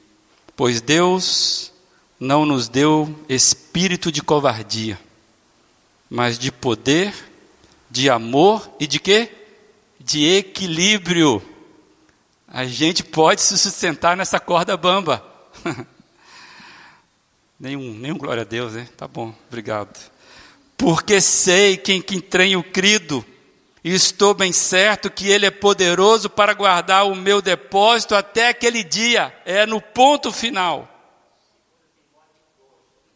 Pois 0.55 0.81
Deus 0.81 1.72
não 2.23 2.45
nos 2.45 2.69
deu 2.69 3.13
espírito 3.27 4.09
de 4.09 4.21
covardia, 4.21 4.97
mas 6.09 6.39
de 6.39 6.53
poder, 6.53 7.13
de 7.91 8.09
amor 8.09 8.71
e 8.79 8.87
de 8.87 8.97
quê? 8.97 9.29
De 9.99 10.25
equilíbrio. 10.25 11.43
A 12.47 12.63
gente 12.63 13.03
pode 13.03 13.41
se 13.41 13.57
sustentar 13.57 14.15
nessa 14.15 14.39
corda 14.39 14.77
bamba. 14.77 15.21
nenhum, 17.59 17.93
nenhum 17.93 18.17
glória 18.17 18.43
a 18.43 18.45
Deus, 18.45 18.71
né? 18.71 18.87
Tá 18.95 19.05
bom, 19.05 19.35
obrigado. 19.49 19.99
Porque 20.77 21.19
sei 21.19 21.75
quem 21.75 22.01
que 22.01 22.21
tenho 22.21 22.63
crido, 22.63 23.25
e 23.83 23.93
estou 23.93 24.33
bem 24.33 24.53
certo 24.53 25.11
que 25.11 25.27
Ele 25.27 25.45
é 25.45 25.51
poderoso 25.51 26.29
para 26.29 26.53
guardar 26.53 27.05
o 27.05 27.15
meu 27.15 27.41
depósito 27.41 28.15
até 28.15 28.47
aquele 28.47 28.81
dia, 28.81 29.35
é 29.45 29.65
no 29.65 29.81
ponto 29.81 30.31
final. 30.31 30.92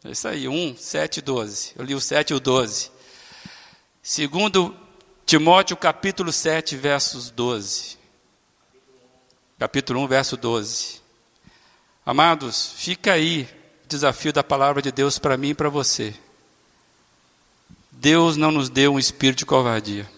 É 0.04 0.10
isso 0.10 0.28
aí, 0.28 0.46
1, 0.46 0.76
7 0.76 1.20
12. 1.20 1.72
Eu 1.76 1.84
li 1.84 1.94
o 1.94 2.00
7 2.00 2.30
e 2.30 2.34
o 2.34 2.40
12. 2.40 2.90
Segundo 4.02 4.74
Timóteo 5.26 5.76
capítulo 5.76 6.32
7, 6.32 6.76
versos 6.76 7.30
12. 7.30 7.98
Capítulo 9.58 10.00
1, 10.04 10.08
verso 10.08 10.36
12. 10.36 11.00
Amados, 12.06 12.72
fica 12.76 13.12
aí 13.12 13.46
o 13.84 13.88
desafio 13.88 14.32
da 14.32 14.42
palavra 14.42 14.80
de 14.80 14.90
Deus 14.90 15.18
para 15.18 15.36
mim 15.36 15.50
e 15.50 15.54
para 15.54 15.68
você. 15.68 16.14
Deus 17.90 18.36
não 18.36 18.52
nos 18.52 18.70
deu 18.70 18.94
um 18.94 18.98
espírito 18.98 19.40
de 19.40 19.46
covardia. 19.46 20.08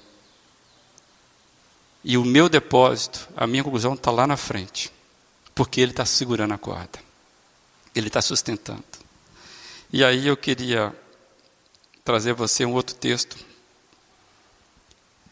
E 2.05 2.16
o 2.16 2.24
meu 2.24 2.49
depósito, 2.49 3.28
a 3.37 3.47
minha 3.47 3.64
conclusão 3.64 3.95
está 3.95 4.11
lá 4.11 4.26
na 4.26 4.37
frente. 4.37 4.93
Porque 5.55 5.81
Ele 5.81 5.91
está 5.91 6.05
segurando 6.05 6.55
a 6.55 6.59
corda. 6.59 6.99
Ele 7.95 8.07
está 8.07 8.22
sustentando. 8.22 8.85
E 9.93 10.05
aí 10.05 10.28
eu 10.28 10.36
queria 10.36 10.95
trazer 12.05 12.30
a 12.30 12.34
você 12.34 12.64
um 12.64 12.74
outro 12.74 12.95
texto. 12.95 13.36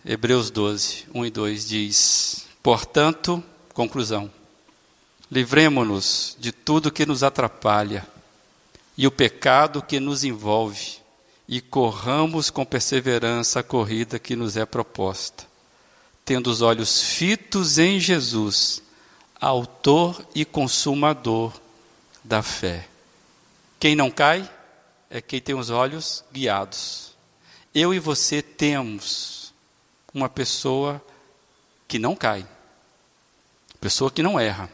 Hebreus 0.04 0.50
12, 0.50 1.06
1 1.14 1.26
e 1.26 1.30
2 1.30 1.68
diz: 1.68 2.46
Portanto, 2.60 3.42
conclusão, 3.72 4.28
livremo-nos 5.30 6.36
de 6.40 6.50
tudo 6.50 6.90
que 6.90 7.06
nos 7.06 7.22
atrapalha 7.22 8.04
e 8.96 9.06
o 9.06 9.12
pecado 9.12 9.80
que 9.80 10.00
nos 10.00 10.24
envolve, 10.24 10.98
e 11.46 11.60
corramos 11.60 12.50
com 12.50 12.64
perseverança 12.64 13.60
a 13.60 13.62
corrida 13.62 14.18
que 14.18 14.34
nos 14.34 14.56
é 14.56 14.66
proposta, 14.66 15.46
tendo 16.24 16.50
os 16.50 16.62
olhos 16.62 17.00
fitos 17.00 17.78
em 17.78 18.00
Jesus, 18.00 18.82
Autor 19.40 20.26
e 20.34 20.44
Consumador 20.44 21.52
da 22.24 22.42
fé. 22.42 22.88
Quem 23.78 23.94
não 23.94 24.10
cai 24.10 24.48
é 25.08 25.20
quem 25.20 25.40
tem 25.40 25.54
os 25.54 25.70
olhos 25.70 26.24
guiados. 26.32 27.16
Eu 27.74 27.94
e 27.94 27.98
você 27.98 28.42
temos 28.42 29.52
uma 30.12 30.28
pessoa 30.28 31.02
que 31.86 31.98
não 31.98 32.16
cai, 32.16 32.46
pessoa 33.80 34.10
que 34.10 34.22
não 34.22 34.38
erra, 34.38 34.70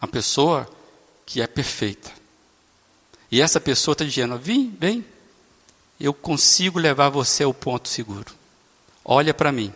uma 0.00 0.08
pessoa 0.08 0.68
que 1.26 1.42
é 1.42 1.46
perfeita. 1.46 2.10
E 3.30 3.40
essa 3.40 3.60
pessoa 3.60 3.92
está 3.92 4.04
dizendo: 4.04 4.38
vem, 4.38 4.70
vem, 4.78 5.04
eu 5.98 6.14
consigo 6.14 6.78
levar 6.78 7.08
você 7.08 7.44
ao 7.44 7.52
ponto 7.52 7.88
seguro. 7.88 8.34
Olha 9.04 9.34
para 9.34 9.52
mim. 9.52 9.72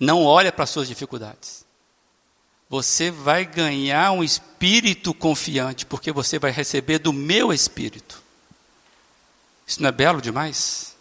Não 0.00 0.24
olha 0.24 0.52
para 0.52 0.64
as 0.64 0.70
suas 0.70 0.88
dificuldades. 0.88 1.64
Você 2.70 3.10
vai 3.10 3.46
ganhar 3.46 4.12
um 4.12 4.22
espírito 4.22 5.14
confiante, 5.14 5.86
porque 5.86 6.12
você 6.12 6.38
vai 6.38 6.50
receber 6.50 6.98
do 6.98 7.12
meu 7.12 7.52
espírito. 7.52 8.22
Isso 9.66 9.80
não 9.80 9.88
é 9.88 9.92
belo 9.92 10.20
demais? 10.20 10.94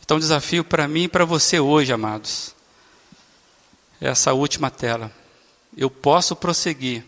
Então, 0.00 0.16
um 0.16 0.20
desafio 0.20 0.64
para 0.64 0.86
mim 0.86 1.04
e 1.04 1.08
para 1.08 1.24
você 1.24 1.58
hoje, 1.58 1.92
amados. 1.92 2.54
Essa 4.00 4.32
última 4.32 4.70
tela. 4.70 5.12
Eu 5.76 5.90
posso 5.90 6.36
prosseguir, 6.36 7.04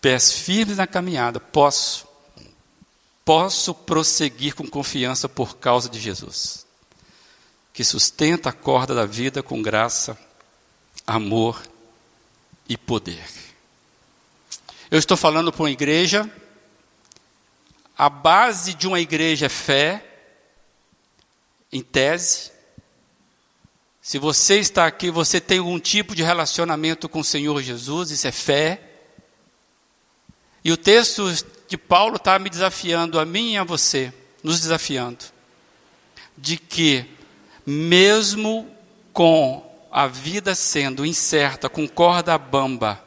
pés 0.00 0.32
firmes 0.32 0.76
na 0.76 0.86
caminhada, 0.86 1.40
posso. 1.40 2.06
Posso 3.24 3.72
prosseguir 3.72 4.54
com 4.54 4.66
confiança 4.66 5.28
por 5.28 5.56
causa 5.56 5.88
de 5.88 6.00
Jesus, 6.00 6.66
que 7.72 7.84
sustenta 7.84 8.48
a 8.48 8.52
corda 8.52 8.96
da 8.96 9.06
vida 9.06 9.44
com 9.44 9.62
graça, 9.62 10.18
amor 11.06 11.62
e 12.72 12.76
poder. 12.78 13.22
Eu 14.90 14.98
estou 14.98 15.14
falando 15.14 15.52
para 15.52 15.62
uma 15.62 15.70
igreja, 15.70 16.28
a 17.96 18.08
base 18.08 18.72
de 18.72 18.86
uma 18.86 18.98
igreja 18.98 19.44
é 19.44 19.48
fé, 19.50 20.02
em 21.70 21.82
tese. 21.82 22.50
Se 24.00 24.18
você 24.18 24.58
está 24.58 24.86
aqui, 24.86 25.10
você 25.10 25.38
tem 25.38 25.58
algum 25.58 25.78
tipo 25.78 26.14
de 26.14 26.22
relacionamento 26.22 27.10
com 27.10 27.20
o 27.20 27.24
Senhor 27.24 27.62
Jesus, 27.62 28.10
isso 28.10 28.26
é 28.26 28.32
fé. 28.32 28.80
E 30.64 30.72
o 30.72 30.76
texto 30.76 31.30
de 31.68 31.76
Paulo 31.76 32.16
está 32.16 32.38
me 32.38 32.48
desafiando, 32.48 33.20
a 33.20 33.26
mim 33.26 33.52
e 33.52 33.58
a 33.58 33.64
você, 33.64 34.12
nos 34.42 34.60
desafiando, 34.60 35.26
de 36.38 36.56
que, 36.56 37.04
mesmo 37.66 38.66
com 39.12 39.71
a 39.92 40.06
vida 40.06 40.54
sendo 40.54 41.04
incerta, 41.04 41.68
com 41.68 41.86
corda 41.86 42.38
bamba, 42.38 43.04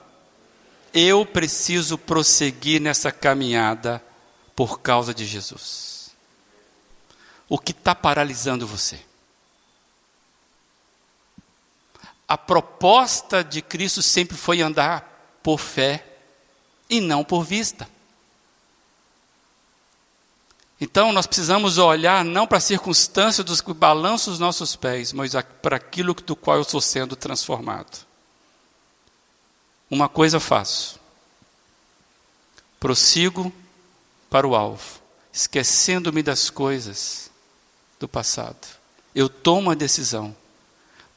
eu 0.93 1.25
preciso 1.25 1.97
prosseguir 1.97 2.79
nessa 2.79 3.11
caminhada 3.11 4.01
por 4.55 4.79
causa 4.79 5.11
de 5.11 5.25
Jesus. 5.25 6.15
O 7.49 7.57
que 7.57 7.71
está 7.71 7.95
paralisando 7.95 8.67
você? 8.67 8.99
A 12.27 12.37
proposta 12.37 13.43
de 13.43 13.63
Cristo 13.63 14.03
sempre 14.03 14.37
foi 14.37 14.61
andar 14.61 15.39
por 15.41 15.59
fé 15.59 16.05
e 16.87 17.01
não 17.01 17.23
por 17.23 17.43
vista. 17.43 17.89
Então 20.79 21.13
nós 21.13 21.25
precisamos 21.25 21.77
olhar 21.77 22.23
não 22.25 22.45
para 22.45 22.57
a 22.57 22.61
circunstância 22.61 23.43
dos 23.43 23.61
que 23.61 23.73
balançam 23.73 24.33
os 24.33 24.39
nossos 24.39 24.75
pés, 24.75 25.13
mas 25.13 25.31
para 25.61 25.77
aquilo 25.77 26.13
do 26.13 26.35
qual 26.35 26.57
eu 26.57 26.63
estou 26.63 26.81
sendo 26.81 27.15
transformado. 27.15 28.05
Uma 29.89 30.09
coisa 30.09 30.39
faço: 30.39 30.99
prossigo 32.79 33.53
para 34.29 34.45
o 34.45 34.55
alvo, 34.55 34.99
esquecendo-me 35.31 36.21
das 36.21 36.49
coisas 36.49 37.31
do 37.99 38.07
passado. 38.07 38.67
Eu 39.13 39.29
tomo 39.29 39.71
a 39.71 39.75
decisão, 39.75 40.35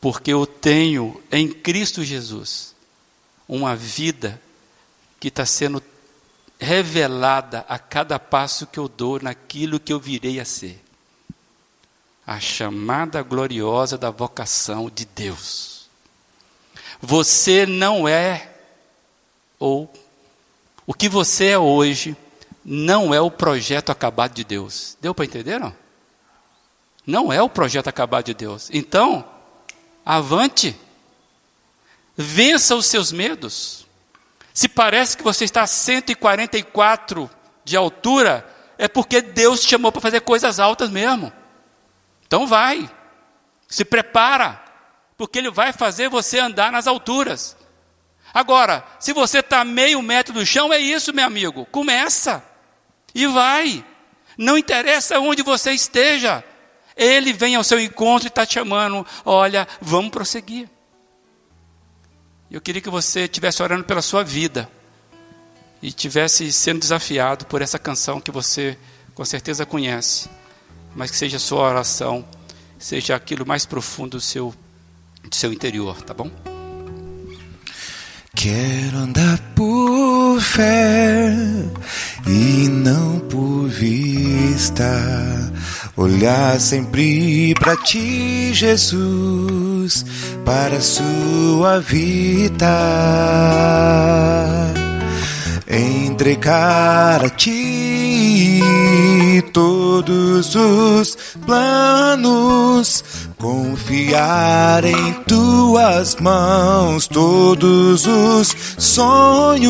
porque 0.01 0.33
eu 0.33 0.47
tenho 0.47 1.21
em 1.33 1.51
Cristo 1.51 2.05
Jesus 2.05 2.77
uma 3.49 3.75
vida 3.75 4.41
que 5.19 5.29
está 5.29 5.45
sendo 5.45 5.83
revelada 6.59 7.65
a 7.69 7.79
cada 7.79 8.19
passo 8.19 8.67
que 8.67 8.79
eu 8.79 8.89
dou 8.89 9.21
naquilo 9.21 9.79
que 9.79 9.93
eu 9.93 10.01
virei 10.01 10.41
a 10.41 10.45
ser. 10.45 10.83
A 12.27 12.41
chamada 12.41 13.23
gloriosa 13.23 13.97
da 13.97 14.11
vocação 14.11 14.91
de 14.91 15.05
Deus. 15.07 15.89
Você 17.01 17.65
não 17.65 18.09
é, 18.09 18.53
ou 19.59 19.91
o 20.87 20.93
que 20.93 21.09
você 21.09 21.51
é 21.51 21.59
hoje, 21.59 22.17
não 22.65 23.15
é 23.15 23.21
o 23.21 23.31
projeto 23.31 23.91
acabado 23.91 24.35
de 24.35 24.45
Deus. 24.45 24.97
Deu 25.01 25.15
para 25.15 25.25
entender, 25.25 25.59
não? 25.59 25.75
Não 27.07 27.33
é 27.33 27.41
o 27.41 27.49
projeto 27.49 27.89
acabado 27.89 28.27
de 28.27 28.35
Deus. 28.35 28.69
Então, 28.71 29.25
avante. 30.05 30.77
Vença 32.15 32.75
os 32.75 32.85
seus 32.85 33.11
medos. 33.11 33.88
Se 34.59 34.69
parece 34.69 35.17
que 35.17 35.23
você 35.23 35.45
está 35.45 35.63
a 35.63 35.67
144 35.69 37.31
de 37.63 37.77
altura, 37.77 38.45
é 38.77 38.89
porque 38.89 39.21
Deus 39.21 39.61
te 39.61 39.69
chamou 39.69 39.93
para 39.93 40.01
fazer 40.01 40.23
coisas 40.23 40.59
altas 40.59 40.91
mesmo. 40.91 41.33
Então 42.27 42.45
vai, 42.45 42.91
se 43.69 43.85
prepara, 43.85 44.61
porque 45.17 45.39
Ele 45.39 45.49
vai 45.49 45.73
fazer 45.73 46.09
você 46.09 46.41
andar 46.41 46.73
nas 46.73 46.89
alturas. 46.89 47.57
Agora, 48.35 48.85
se 48.99 49.13
você 49.13 49.39
está 49.39 49.65
meio 49.65 50.03
metro 50.03 50.35
do 50.35 50.45
chão, 50.45 50.73
é 50.73 50.79
isso, 50.81 51.15
meu 51.15 51.25
amigo. 51.25 51.65
Começa 51.67 52.43
e 53.15 53.29
vai. 53.29 53.87
Não 54.37 54.59
interessa 54.59 55.21
onde 55.21 55.41
você 55.41 55.71
esteja. 55.71 56.43
Ele 56.97 57.33
vem 57.33 57.55
ao 57.55 57.63
seu 57.63 57.79
encontro 57.79 58.27
e 58.27 58.29
está 58.29 58.45
te 58.45 58.55
chamando. 58.55 59.07
Olha, 59.25 59.69
vamos 59.81 60.11
prosseguir. 60.11 60.69
Eu 62.51 62.63
queria 62.63 62.81
que 62.81 62.89
você 62.89 63.25
estivesse 63.25 63.63
orando 63.63 63.85
pela 63.85 64.01
sua 64.01 64.25
vida 64.25 64.67
e 65.83 65.89
estivesse 65.89 66.51
sendo 66.51 66.81
desafiado 66.81 67.45
por 67.45 67.61
essa 67.61 67.79
canção 67.79 68.23
que 68.23 68.31
você 68.31 68.77
com 69.15 69.23
certeza 69.23 69.67
conhece, 69.67 70.31
mas 70.97 71.11
que 71.11 71.17
seja 71.19 71.37
a 71.37 71.41
sua 71.41 71.69
oração, 71.69 72.25
seja 72.79 73.15
aquilo 73.15 73.47
mais 73.47 73.67
profundo 73.67 74.17
do 74.17 74.21
seu, 74.21 74.55
do 75.23 75.37
seu 75.37 75.53
interior, 75.53 76.01
tá 76.01 76.15
bom? 76.15 76.31
Quero 78.35 78.97
andar 78.97 79.39
por 79.55 80.41
fé 80.41 81.31
e 82.27 82.69
não 82.69 83.21
por 83.21 83.69
vista, 83.69 84.85
olhar 85.97 86.59
sempre 86.61 87.53
para 87.57 87.77
ti, 87.77 88.55
Jesus, 88.55 89.68
para 90.45 90.81
sua 90.81 91.81
vida, 91.81 92.67
entregar 95.67 97.25
a 97.25 97.31
ti 97.31 98.63
todos 99.53 100.55
os 100.55 101.17
planos 101.47 103.05
Confiar 103.39 104.85
em 104.85 105.13
tuas 105.29 106.17
mãos 106.17 107.07
todos 107.07 108.05
os 108.05 108.57
sonhos. 108.77 109.69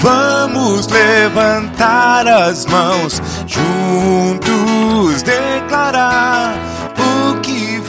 Vamos 0.00 0.88
levantar 0.88 2.26
as 2.26 2.66
mãos, 2.66 3.22
juntos 3.46 5.22
declarar 5.22 6.69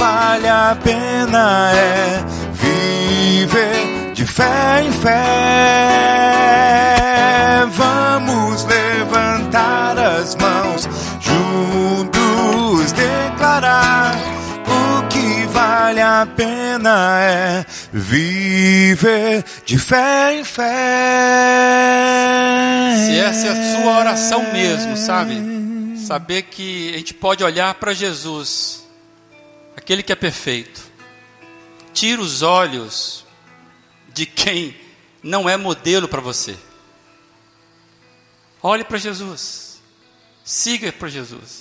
vale 0.01 0.47
a 0.47 0.75
pena 0.83 1.71
é 1.75 2.25
viver 2.53 4.13
de 4.15 4.25
fé 4.25 4.81
em 4.83 4.91
fé. 4.91 5.11
Vamos 7.69 8.65
levantar 8.65 9.99
as 9.99 10.35
mãos, 10.37 10.89
juntos 11.19 12.91
declarar 12.93 14.15
o 14.65 15.07
que 15.07 15.45
vale 15.53 16.01
a 16.01 16.27
pena 16.35 17.21
é 17.21 17.63
viver 17.93 19.45
de 19.63 19.77
fé 19.77 20.39
em 20.39 20.43
fé. 20.43 20.65
Se 23.05 23.19
essa 23.19 23.45
é 23.45 23.51
a 23.51 23.55
sua 23.75 23.99
oração 23.99 24.51
mesmo, 24.51 24.97
sabe? 24.97 25.39
Saber 26.07 26.41
que 26.41 26.89
a 26.95 26.97
gente 26.97 27.13
pode 27.13 27.43
olhar 27.43 27.75
para 27.75 27.93
Jesus, 27.93 28.80
aquele 29.81 30.03
que 30.03 30.11
é 30.11 30.15
perfeito. 30.15 30.81
Tira 31.93 32.21
os 32.21 32.41
olhos 32.41 33.25
de 34.13 34.25
quem 34.25 34.79
não 35.21 35.49
é 35.49 35.57
modelo 35.57 36.07
para 36.07 36.21
você. 36.21 36.57
Olhe 38.61 38.83
para 38.83 38.97
Jesus. 38.97 39.81
Siga 40.43 40.91
para 40.91 41.09
Jesus. 41.09 41.59